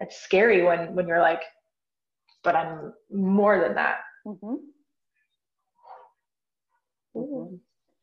It's 0.00 0.20
scary 0.20 0.62
when 0.64 0.94
when 0.94 1.06
you're 1.06 1.20
like, 1.20 1.42
but 2.42 2.56
I'm 2.56 2.92
more 3.10 3.60
than 3.60 3.74
that. 3.74 3.98
Mm-hmm. 4.26 4.54
Mm-hmm. 7.16 7.56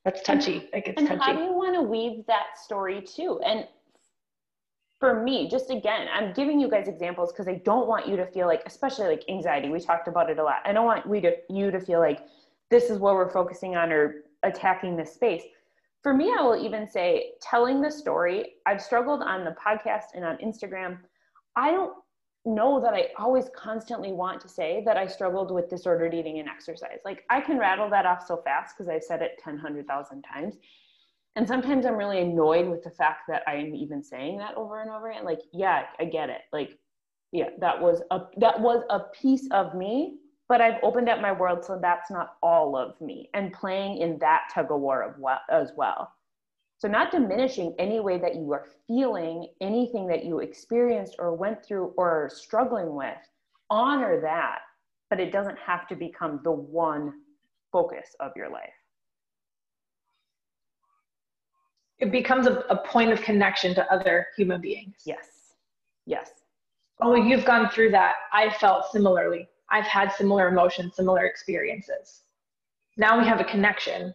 That's 0.05 0.21
touchy. 0.21 0.69
Like 0.73 0.87
it's 0.87 0.97
and 0.97 1.07
touchy. 1.07 1.21
how 1.21 1.33
do 1.33 1.43
you 1.43 1.53
want 1.53 1.75
to 1.75 1.81
weave 1.81 2.25
that 2.27 2.57
story 2.63 3.01
too? 3.01 3.41
And 3.45 3.67
for 4.99 5.21
me, 5.23 5.49
just 5.49 5.69
again, 5.69 6.07
I'm 6.13 6.33
giving 6.33 6.59
you 6.59 6.69
guys 6.69 6.87
examples 6.87 7.31
because 7.31 7.47
I 7.47 7.61
don't 7.65 7.87
want 7.87 8.07
you 8.07 8.15
to 8.17 8.25
feel 8.25 8.47
like, 8.47 8.63
especially 8.65 9.07
like 9.07 9.23
anxiety. 9.29 9.69
We 9.69 9.79
talked 9.79 10.07
about 10.07 10.29
it 10.29 10.39
a 10.39 10.43
lot. 10.43 10.57
I 10.65 10.73
don't 10.73 10.85
want 10.85 11.07
we 11.07 11.21
to 11.21 11.35
you 11.49 11.71
to 11.71 11.79
feel 11.79 11.99
like 11.99 12.25
this 12.69 12.89
is 12.89 12.97
what 12.97 13.15
we're 13.15 13.31
focusing 13.31 13.75
on 13.75 13.91
or 13.91 14.23
attacking 14.43 14.97
this 14.97 15.13
space. 15.13 15.43
For 16.03 16.13
me, 16.13 16.33
I 16.37 16.41
will 16.43 16.57
even 16.57 16.87
say 16.87 17.33
telling 17.41 17.81
the 17.81 17.91
story. 17.91 18.55
I've 18.65 18.81
struggled 18.81 19.21
on 19.23 19.45
the 19.45 19.55
podcast 19.65 20.15
and 20.15 20.25
on 20.25 20.37
Instagram. 20.37 20.99
I 21.55 21.71
don't 21.71 21.93
know 22.45 22.79
that 22.81 22.93
I 22.93 23.07
always 23.17 23.49
constantly 23.55 24.13
want 24.13 24.41
to 24.41 24.49
say 24.49 24.83
that 24.85 24.97
I 24.97 25.07
struggled 25.07 25.51
with 25.51 25.69
disordered 25.69 26.13
eating 26.13 26.39
and 26.39 26.49
exercise. 26.49 26.99
Like 27.05 27.25
I 27.29 27.41
can 27.41 27.59
rattle 27.59 27.89
that 27.91 28.05
off 28.05 28.25
so 28.27 28.37
fast 28.37 28.75
because 28.77 28.89
I've 28.89 29.03
said 29.03 29.21
it 29.21 29.39
10, 29.43 29.55
100,000 29.55 30.23
times 30.23 30.55
And 31.35 31.47
sometimes 31.47 31.85
I'm 31.85 31.95
really 31.97 32.21
annoyed 32.21 32.69
with 32.69 32.83
the 32.83 32.91
fact 32.91 33.23
that 33.29 33.43
I'm 33.47 33.75
even 33.75 34.03
saying 34.03 34.37
that 34.39 34.55
over 34.57 34.81
and 34.81 34.91
over 34.91 35.11
again. 35.11 35.25
Like, 35.25 35.41
yeah, 35.53 35.85
I 35.99 36.05
get 36.05 36.29
it. 36.29 36.41
Like, 36.53 36.77
yeah, 37.31 37.49
that 37.59 37.81
was 37.81 38.01
a 38.11 38.21
that 38.37 38.59
was 38.59 38.83
a 38.89 39.01
piece 39.21 39.47
of 39.51 39.75
me, 39.75 40.17
but 40.49 40.61
I've 40.61 40.83
opened 40.83 41.07
up 41.07 41.21
my 41.21 41.31
world 41.31 41.63
so 41.63 41.79
that's 41.79 42.09
not 42.09 42.35
all 42.41 42.75
of 42.75 42.99
me. 42.99 43.29
And 43.35 43.53
playing 43.53 43.99
in 43.99 44.17
that 44.17 44.49
tug 44.53 44.71
of 44.71 44.81
war 44.81 45.03
of 45.03 45.17
well, 45.19 45.39
as 45.49 45.71
well. 45.77 46.11
So 46.79 46.87
not 46.87 47.11
diminishing 47.11 47.75
any 47.77 47.99
way 47.99 48.17
that 48.17 48.35
you 48.35 48.51
are 48.53 48.65
feeling 48.87 49.47
anything 49.61 50.07
that 50.07 50.25
you 50.25 50.39
experienced 50.39 51.15
or 51.19 51.35
went 51.35 51.63
through 51.63 51.93
or 51.97 52.25
are 52.25 52.29
struggling 52.29 52.95
with. 52.95 53.17
Honor 53.69 54.19
that, 54.21 54.61
but 55.11 55.19
it 55.19 55.31
doesn't 55.31 55.59
have 55.59 55.87
to 55.89 55.95
become 55.95 56.39
the 56.43 56.51
one 56.51 57.13
focus 57.71 58.15
of 58.19 58.31
your 58.35 58.49
life. 58.49 58.69
It 61.99 62.11
becomes 62.11 62.47
a, 62.47 62.63
a 62.69 62.77
point 62.87 63.11
of 63.11 63.21
connection 63.21 63.75
to 63.75 63.93
other 63.93 64.27
human 64.35 64.61
beings. 64.61 64.95
Yes. 65.05 65.53
Yes. 66.07 66.31
Oh, 67.01 67.13
you've 67.13 67.45
gone 67.45 67.69
through 67.69 67.91
that. 67.91 68.15
I 68.33 68.49
felt 68.49 68.91
similarly. 68.91 69.47
I've 69.71 69.85
had 69.85 70.11
similar 70.11 70.47
emotions, 70.47 70.95
similar 70.95 71.25
experiences. 71.25 72.21
Now 72.97 73.19
we 73.19 73.25
have 73.25 73.39
a 73.39 73.45
connection, 73.45 74.13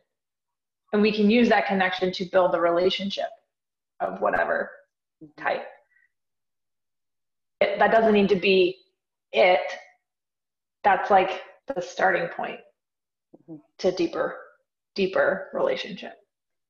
and 0.92 1.02
we 1.02 1.12
can 1.12 1.30
use 1.30 1.48
that 1.48 1.66
connection 1.66 2.12
to 2.12 2.24
build 2.26 2.54
a 2.54 2.60
relationship 2.60 3.28
of 4.00 4.20
whatever 4.20 4.70
type. 5.38 5.64
It, 7.60 7.78
that 7.78 7.90
doesn't 7.92 8.12
need 8.12 8.28
to 8.28 8.36
be 8.36 8.76
it. 9.32 9.60
That's 10.82 11.10
like 11.10 11.42
the 11.74 11.80
starting 11.80 12.28
point 12.28 12.60
mm-hmm. 13.48 13.56
to 13.78 13.92
deeper, 13.92 14.36
deeper 14.94 15.48
relationship. 15.54 16.14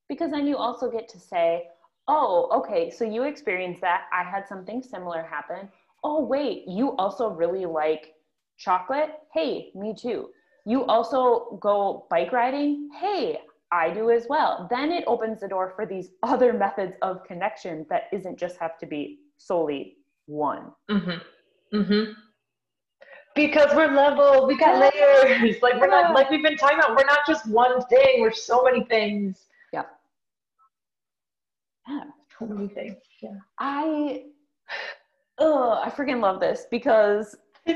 Because 0.08 0.30
then 0.30 0.46
you 0.46 0.56
also 0.56 0.90
get 0.90 1.08
to 1.08 1.18
say, 1.18 1.64
oh, 2.06 2.48
okay, 2.52 2.90
so 2.90 3.04
you 3.04 3.24
experienced 3.24 3.80
that. 3.80 4.02
I 4.12 4.22
had 4.22 4.46
something 4.46 4.82
similar 4.82 5.22
happen. 5.22 5.68
Oh, 6.04 6.24
wait, 6.24 6.64
you 6.68 6.94
also 6.96 7.30
really 7.30 7.64
like 7.64 8.12
chocolate? 8.58 9.10
Hey, 9.32 9.70
me 9.74 9.94
too. 9.94 10.28
You 10.66 10.84
also 10.86 11.58
go 11.60 12.06
bike 12.10 12.32
riding? 12.32 12.88
Hey, 12.98 13.40
I 13.72 13.90
do 13.90 14.10
as 14.10 14.26
well. 14.28 14.66
Then 14.70 14.92
it 14.92 15.04
opens 15.06 15.40
the 15.40 15.48
door 15.48 15.72
for 15.74 15.84
these 15.84 16.10
other 16.22 16.52
methods 16.52 16.96
of 17.02 17.24
connection 17.24 17.86
that 17.90 18.04
isn't 18.12 18.38
just 18.38 18.56
have 18.58 18.78
to 18.78 18.86
be 18.86 19.20
solely 19.36 19.98
one. 20.26 20.72
Mm-hmm. 20.90 21.76
Mm-hmm. 21.76 22.12
Because 23.34 23.74
we're 23.74 23.92
level, 23.92 24.46
we 24.46 24.56
got 24.56 24.78
layers. 24.78 25.60
Like 25.60 25.80
we're 25.80 25.88
not 25.88 26.14
like 26.14 26.30
we've 26.30 26.42
been 26.42 26.56
talking 26.56 26.78
about, 26.78 26.96
we're 26.96 27.04
not 27.04 27.26
just 27.26 27.48
one 27.48 27.84
thing, 27.86 28.20
we're 28.20 28.32
so 28.32 28.62
many 28.62 28.84
things. 28.84 29.46
Yeah. 29.72 29.82
Yeah. 31.88 32.04
So 32.38 32.46
many 32.46 32.68
things. 32.68 32.96
Yeah. 33.20 33.38
I 33.58 34.26
oh, 35.38 35.82
I 35.84 35.90
freaking 35.90 36.20
love 36.20 36.38
this 36.38 36.66
because 36.70 37.34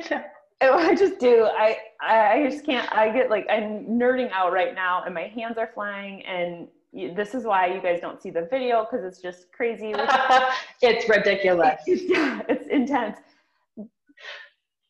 Oh, 0.60 0.74
I 0.78 0.94
just 0.94 1.18
do. 1.18 1.44
I 1.44 1.78
I 2.00 2.46
just 2.50 2.64
can't. 2.64 2.90
I 2.92 3.10
get 3.10 3.30
like 3.30 3.46
I'm 3.50 3.84
nerding 3.86 4.30
out 4.32 4.52
right 4.52 4.74
now, 4.74 5.02
and 5.04 5.14
my 5.14 5.28
hands 5.28 5.58
are 5.58 5.70
flying. 5.74 6.24
And 6.24 6.68
this 7.16 7.34
is 7.34 7.44
why 7.44 7.66
you 7.66 7.80
guys 7.80 8.00
don't 8.00 8.20
see 8.20 8.30
the 8.30 8.48
video 8.50 8.84
because 8.84 9.04
it's 9.04 9.20
just 9.20 9.52
crazy. 9.52 9.94
it's 10.82 11.08
ridiculous. 11.08 11.80
It's, 11.86 12.02
it's 12.48 12.68
intense. 12.68 13.18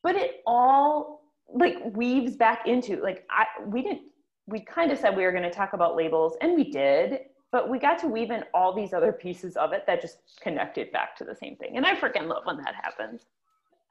But 0.03 0.15
it 0.15 0.43
all 0.47 1.19
like 1.53 1.77
weaves 1.95 2.37
back 2.37 2.67
into 2.67 2.97
like 3.03 3.27
I 3.31 3.47
we 3.67 3.83
didn't 3.83 4.03
we 4.47 4.61
kind 4.61 4.91
of 4.91 4.99
said 4.99 5.17
we 5.17 5.25
were 5.25 5.33
going 5.33 5.45
to 5.45 5.51
talk 5.51 5.73
about 5.73 5.97
labels 5.97 6.37
and 6.41 6.55
we 6.57 6.71
did 6.71 7.21
but 7.51 7.71
we 7.71 7.79
got 7.79 7.99
to 7.99 8.07
weave 8.07 8.31
in 8.31 8.45
all 8.53 8.75
these 8.75 8.93
other 8.93 9.13
pieces 9.13 9.57
of 9.57 9.73
it 9.73 9.85
that 9.87 10.03
just 10.03 10.19
connected 10.43 10.93
back 10.93 11.17
to 11.17 11.25
the 11.25 11.35
same 11.35 11.57
thing 11.57 11.77
and 11.77 11.87
i 11.87 11.95
freaking 11.95 12.27
love 12.27 12.43
when 12.45 12.57
that 12.59 12.75
happens 12.75 13.23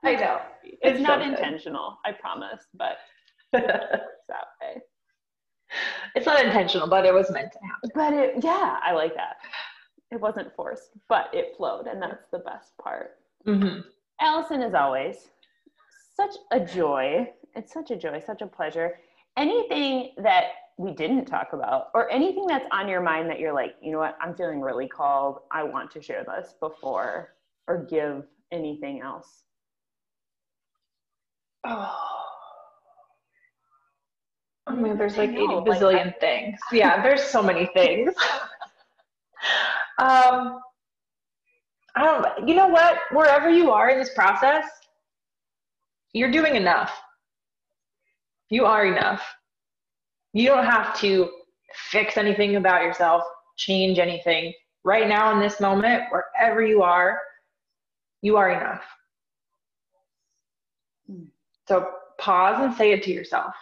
I 0.04 0.16
know. 0.16 0.40
It's, 0.64 0.78
it's 0.84 1.00
not 1.02 1.22
so 1.22 1.28
intentional, 1.28 1.98
I 2.06 2.12
promise, 2.12 2.64
but 2.74 2.98
it's 3.54 4.28
that 4.28 4.46
way. 4.62 4.82
It's 6.16 6.26
not 6.26 6.44
intentional, 6.44 6.88
but 6.88 7.06
it 7.06 7.14
was 7.14 7.30
meant 7.32 7.52
to 7.52 7.60
happen. 7.60 7.90
But 7.94 8.14
it, 8.14 8.44
yeah, 8.44 8.78
I 8.84 8.94
like 8.94 9.16
that. 9.16 9.38
It 10.12 10.22
wasn't 10.22 10.56
forced, 10.56 10.92
but 11.10 11.30
it 11.34 11.54
flowed, 11.58 11.88
and 11.88 12.02
that's 12.02 12.28
the 12.32 12.40
best 12.40 12.78
part. 12.78 13.18
Mm-hmm. 13.46 13.82
Allison, 14.22 14.62
as 14.62 14.74
always, 14.74 15.30
such 16.16 16.36
a 16.52 16.60
joy. 16.60 17.30
It's 17.56 17.74
such 17.74 17.92
a 17.92 17.96
joy, 17.96 18.22
such 18.26 18.42
a 18.42 18.48
pleasure. 18.48 19.00
Anything 19.36 20.12
that 20.18 20.46
we 20.78 20.94
didn't 20.94 21.26
talk 21.26 21.54
about, 21.54 21.88
or 21.94 22.10
anything 22.10 22.46
that's 22.48 22.68
on 22.72 22.88
your 22.88 23.02
mind 23.02 23.30
that 23.30 23.40
you're 23.40 23.54
like, 23.54 23.76
you 23.82 23.92
know 23.92 23.98
what, 23.98 24.18
I'm 24.22 24.36
feeling 24.36 24.62
really 24.62 24.88
called. 24.88 25.40
I 25.52 25.64
want 25.64 25.92
to 25.92 26.02
share 26.02 26.24
this 26.24 26.54
before 26.60 27.34
or 27.68 27.84
give 27.84 28.24
anything 28.52 29.02
else 29.02 29.44
Oh. 31.66 32.08
I 34.68 34.76
mean, 34.76 34.98
there's 34.98 35.18
like 35.18 35.30
80 35.30 35.40
bazillion 35.40 36.06
like, 36.08 36.20
things. 36.20 36.60
Yeah, 36.72 37.02
there's 37.02 37.24
so 37.24 37.42
many 37.42 37.66
things. 37.74 38.14
um, 40.00 40.60
I 41.96 42.04
don't, 42.04 42.48
you 42.48 42.54
know 42.54 42.68
what? 42.68 42.98
Wherever 43.12 43.50
you 43.50 43.72
are 43.72 43.90
in 43.90 43.98
this 43.98 44.14
process, 44.14 44.66
you're 46.14 46.32
doing 46.32 46.56
enough. 46.56 46.92
You 48.50 48.66
are 48.66 48.86
enough. 48.86 49.24
You 50.34 50.48
don't 50.48 50.66
have 50.66 50.98
to 51.00 51.30
fix 51.90 52.18
anything 52.18 52.56
about 52.56 52.84
yourself, 52.84 53.24
change 53.58 54.00
anything. 54.00 54.54
Right 54.84 55.08
now, 55.08 55.34
in 55.34 55.40
this 55.40 55.60
moment, 55.60 56.04
wherever 56.12 56.66
you 56.66 56.82
are, 56.82 57.20
you 58.22 58.38
are 58.38 58.52
enough. 58.52 58.84
So 61.68 61.90
pause 62.18 62.64
and 62.64 62.74
say 62.74 62.92
it 62.92 63.04
to 63.04 63.12
yourself. 63.12 63.54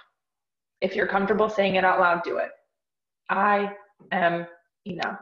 If 0.82 0.96
you're 0.96 1.08
comfortable 1.08 1.50
saying 1.50 1.76
it 1.76 1.84
out 1.84 2.00
loud, 2.00 2.24
do 2.24 2.38
it. 2.38 2.52
I 3.30 3.72
am 4.12 4.46
enough. 4.86 5.20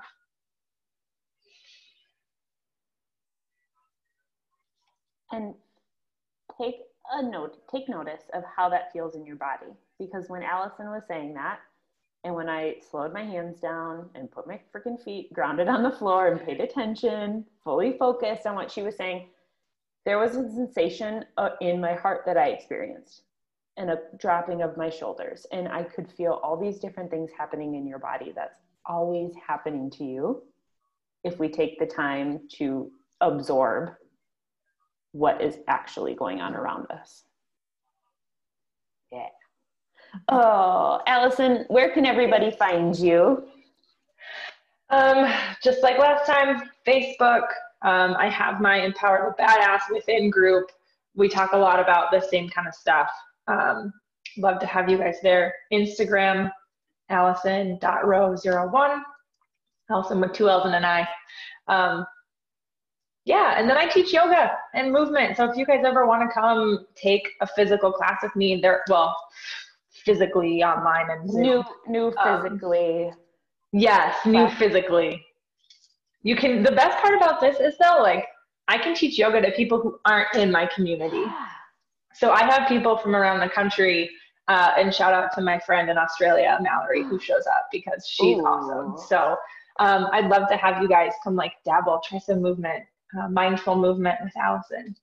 And 5.32 5.56
take 6.62 6.76
a 7.12 7.24
note, 7.24 7.58
take 7.72 7.90
notice 7.90 8.24
of 8.34 8.44
how 8.56 8.70
that 8.70 8.92
feels 8.92 9.16
in 9.16 9.26
your 9.26 9.36
body. 9.38 9.74
Because 10.00 10.30
when 10.30 10.44
Allison 10.44 10.88
was 10.90 11.04
saying 11.08 11.34
that, 11.36 11.60
and 12.24 12.36
when 12.36 12.50
I 12.50 12.76
slowed 12.90 13.14
my 13.14 13.24
hands 13.24 13.60
down 13.60 14.10
and 14.16 14.32
put 14.32 14.48
my 14.48 14.60
freaking 14.74 15.02
feet 15.02 15.34
grounded 15.34 15.68
on 15.68 15.84
the 15.84 15.92
floor 15.92 16.28
and 16.28 16.46
paid 16.46 16.62
attention, 16.62 17.46
fully 17.64 17.98
focused 17.98 18.46
on 18.46 18.56
what 18.56 18.72
she 18.72 18.82
was 18.82 18.96
saying, 18.96 19.28
there 20.06 20.20
was 20.20 20.36
a 20.36 20.50
sensation 20.50 21.26
uh, 21.38 21.50
in 21.62 21.80
my 21.80 21.94
heart 21.94 22.24
that 22.26 22.38
I 22.38 22.50
experienced 22.50 23.24
and 23.78 23.90
a 23.90 24.00
dropping 24.20 24.62
of 24.62 24.78
my 24.78 24.90
shoulders. 24.90 25.46
And 25.52 25.68
I 25.68 25.84
could 25.84 26.12
feel 26.12 26.40
all 26.44 26.58
these 26.58 26.80
different 26.80 27.10
things 27.10 27.32
happening 27.38 27.76
in 27.76 27.88
your 27.88 28.00
body 28.00 28.32
that's 28.36 28.60
always 28.86 29.34
happening 29.48 29.90
to 29.92 30.04
you 30.04 30.44
if 31.24 31.40
we 31.40 31.48
take 31.50 31.80
the 31.80 31.86
time 31.86 32.42
to 32.58 32.92
absorb 33.22 33.94
what 35.14 35.42
is 35.42 35.58
actually 35.68 36.16
going 36.16 36.42
on 36.42 36.54
around 36.56 36.88
us. 36.92 37.24
Yeah. 39.12 39.28
Oh, 40.28 41.02
Allison, 41.08 41.66
where 41.70 41.92
can 41.92 42.06
everybody 42.06 42.52
find 42.52 42.98
you? 42.98 43.46
Um, 44.90 45.34
just 45.64 45.82
like 45.82 45.98
last 45.98 46.28
time, 46.28 46.70
Facebook, 46.86 47.48
um, 47.84 48.16
I 48.18 48.30
have 48.30 48.62
my 48.62 48.78
Empower 48.78 49.36
the 49.38 49.44
Badass 49.44 49.82
Within 49.92 50.30
group. 50.30 50.72
We 51.16 51.28
talk 51.28 51.52
a 51.52 51.58
lot 51.58 51.80
about 51.80 52.12
the 52.12 52.22
same 52.22 52.50
kind 52.50 52.68
of 52.68 52.74
stuff. 52.74 53.10
Um, 53.48 53.94
love 54.38 54.60
to 54.60 54.66
have 54.66 54.90
you 54.90 54.98
guys 54.98 55.18
there. 55.22 55.54
Instagram, 55.72 56.50
allison.row01, 57.10 59.02
Allison 59.90 60.22
with 60.22 60.32
two 60.34 60.50
L's 60.50 60.66
and 60.66 60.76
an 60.76 60.86
I. 60.86 61.08
Um, 61.68 62.06
yeah, 63.26 63.60
and 63.60 63.70
then 63.70 63.78
I 63.78 63.88
teach 63.88 64.14
yoga 64.14 64.52
and 64.74 64.92
movement. 64.92 65.38
So 65.38 65.50
if 65.50 65.58
you 65.58 65.66
guys 65.66 65.84
ever 65.86 66.06
want 66.08 66.30
to 66.30 66.34
come 66.34 66.86
take 66.96 67.28
a 67.42 67.48
physical 67.48 67.92
class 67.92 68.20
with 68.24 68.36
me, 68.36 68.60
there, 68.62 68.84
well, 68.90 69.16
physically 69.92 70.64
online 70.64 71.10
and 71.10 71.30
Zoom. 71.30 71.42
new, 71.42 71.64
new 71.88 72.14
um, 72.18 72.44
physically. 72.44 73.12
yes, 73.74 74.16
new 74.26 74.50
physically 74.52 75.24
you 76.24 76.36
can 76.36 76.64
the 76.64 76.72
best 76.72 76.98
part 77.00 77.16
about 77.16 77.40
this 77.40 77.60
is 77.60 77.76
though 77.80 78.00
like 78.02 78.26
i 78.68 78.78
can 78.78 78.96
teach 78.96 79.18
yoga 79.18 79.42
to 79.42 79.52
people 79.52 79.80
who 79.80 80.00
aren't 80.06 80.36
in 80.36 80.52
my 80.52 80.66
community. 80.66 81.24
So 82.16 82.32
i 82.32 82.44
have 82.44 82.68
people 82.68 82.98
from 82.98 83.16
around 83.16 83.40
the 83.40 83.50
country 83.50 84.10
uh, 84.48 84.74
and 84.78 84.94
shout 84.94 85.14
out 85.14 85.34
to 85.36 85.42
my 85.42 85.60
friend 85.60 85.90
in 85.90 85.98
australia 85.98 86.58
mallory 86.62 87.04
who 87.04 87.20
shows 87.20 87.46
up 87.48 87.68
because 87.72 88.08
she's 88.08 88.38
Ooh. 88.38 88.46
awesome. 88.46 88.98
So 89.08 89.36
um, 89.80 90.08
i'd 90.14 90.30
love 90.30 90.48
to 90.50 90.58
have 90.58 90.82
you 90.82 90.88
guys 90.88 91.12
come 91.24 91.36
like 91.36 91.54
dabble 91.66 92.02
try 92.08 92.20
some 92.20 92.42
movement 92.42 92.84
uh, 93.20 93.28
mindful 93.30 93.76
movement 93.76 94.18
with 94.24 94.36
allison. 94.38 94.96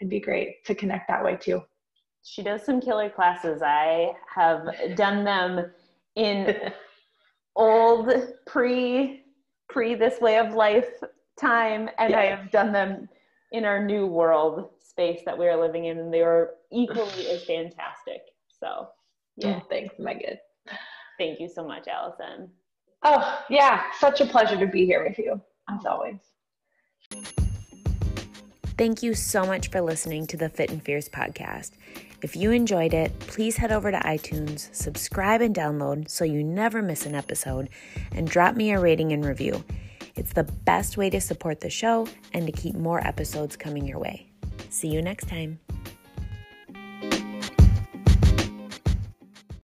It'd 0.00 0.10
be 0.10 0.20
great 0.20 0.64
to 0.66 0.74
connect 0.74 1.08
that 1.08 1.24
way 1.24 1.36
too. 1.36 1.62
She 2.24 2.42
does 2.42 2.64
some 2.64 2.80
killer 2.80 3.10
classes. 3.10 3.62
I 3.64 4.12
have 4.34 4.96
done 4.96 5.24
them 5.24 5.70
in 6.16 6.56
old 7.56 8.12
pre 8.46 9.21
pre 9.72 9.94
this 9.94 10.20
way 10.20 10.38
of 10.38 10.54
life 10.54 10.88
time, 11.40 11.88
and 11.98 12.10
yeah. 12.10 12.20
I 12.20 12.24
have 12.26 12.50
done 12.50 12.72
them 12.72 13.08
in 13.50 13.64
our 13.64 13.84
new 13.84 14.06
world 14.06 14.70
space 14.80 15.20
that 15.24 15.36
we 15.36 15.46
are 15.46 15.60
living 15.60 15.86
in, 15.86 15.98
and 15.98 16.12
they 16.12 16.22
were 16.22 16.54
equally 16.70 17.28
as 17.28 17.44
fantastic. 17.46 18.22
So, 18.60 18.88
yeah. 19.36 19.60
Oh, 19.62 19.66
thanks, 19.68 19.94
Megan. 19.98 20.36
Thank 21.18 21.40
you 21.40 21.48
so 21.48 21.66
much, 21.66 21.88
Allison. 21.88 22.50
Oh, 23.02 23.40
yeah, 23.50 23.84
such 23.98 24.20
a 24.20 24.26
pleasure 24.26 24.56
to 24.56 24.66
be 24.66 24.86
here 24.86 25.04
with 25.04 25.18
you, 25.18 25.40
as 25.68 25.84
always. 25.84 26.20
Thank 28.78 29.02
you 29.02 29.14
so 29.14 29.44
much 29.44 29.70
for 29.70 29.80
listening 29.80 30.26
to 30.28 30.36
the 30.36 30.48
Fit 30.48 30.70
and 30.70 30.82
Fierce 30.82 31.08
podcast. 31.08 31.72
If 32.22 32.36
you 32.36 32.52
enjoyed 32.52 32.94
it, 32.94 33.18
please 33.18 33.56
head 33.56 33.72
over 33.72 33.90
to 33.90 33.98
iTunes, 33.98 34.72
subscribe 34.74 35.40
and 35.40 35.54
download 35.54 36.08
so 36.08 36.24
you 36.24 36.44
never 36.44 36.80
miss 36.80 37.04
an 37.04 37.16
episode, 37.16 37.68
and 38.12 38.28
drop 38.28 38.54
me 38.54 38.70
a 38.70 38.78
rating 38.78 39.12
and 39.12 39.24
review. 39.24 39.64
It's 40.14 40.32
the 40.32 40.44
best 40.44 40.96
way 40.96 41.10
to 41.10 41.20
support 41.20 41.60
the 41.60 41.70
show 41.70 42.06
and 42.32 42.46
to 42.46 42.52
keep 42.52 42.76
more 42.76 43.04
episodes 43.04 43.56
coming 43.56 43.86
your 43.86 43.98
way. 43.98 44.28
See 44.70 44.88
you 44.88 45.02
next 45.02 45.28
time. 45.28 45.58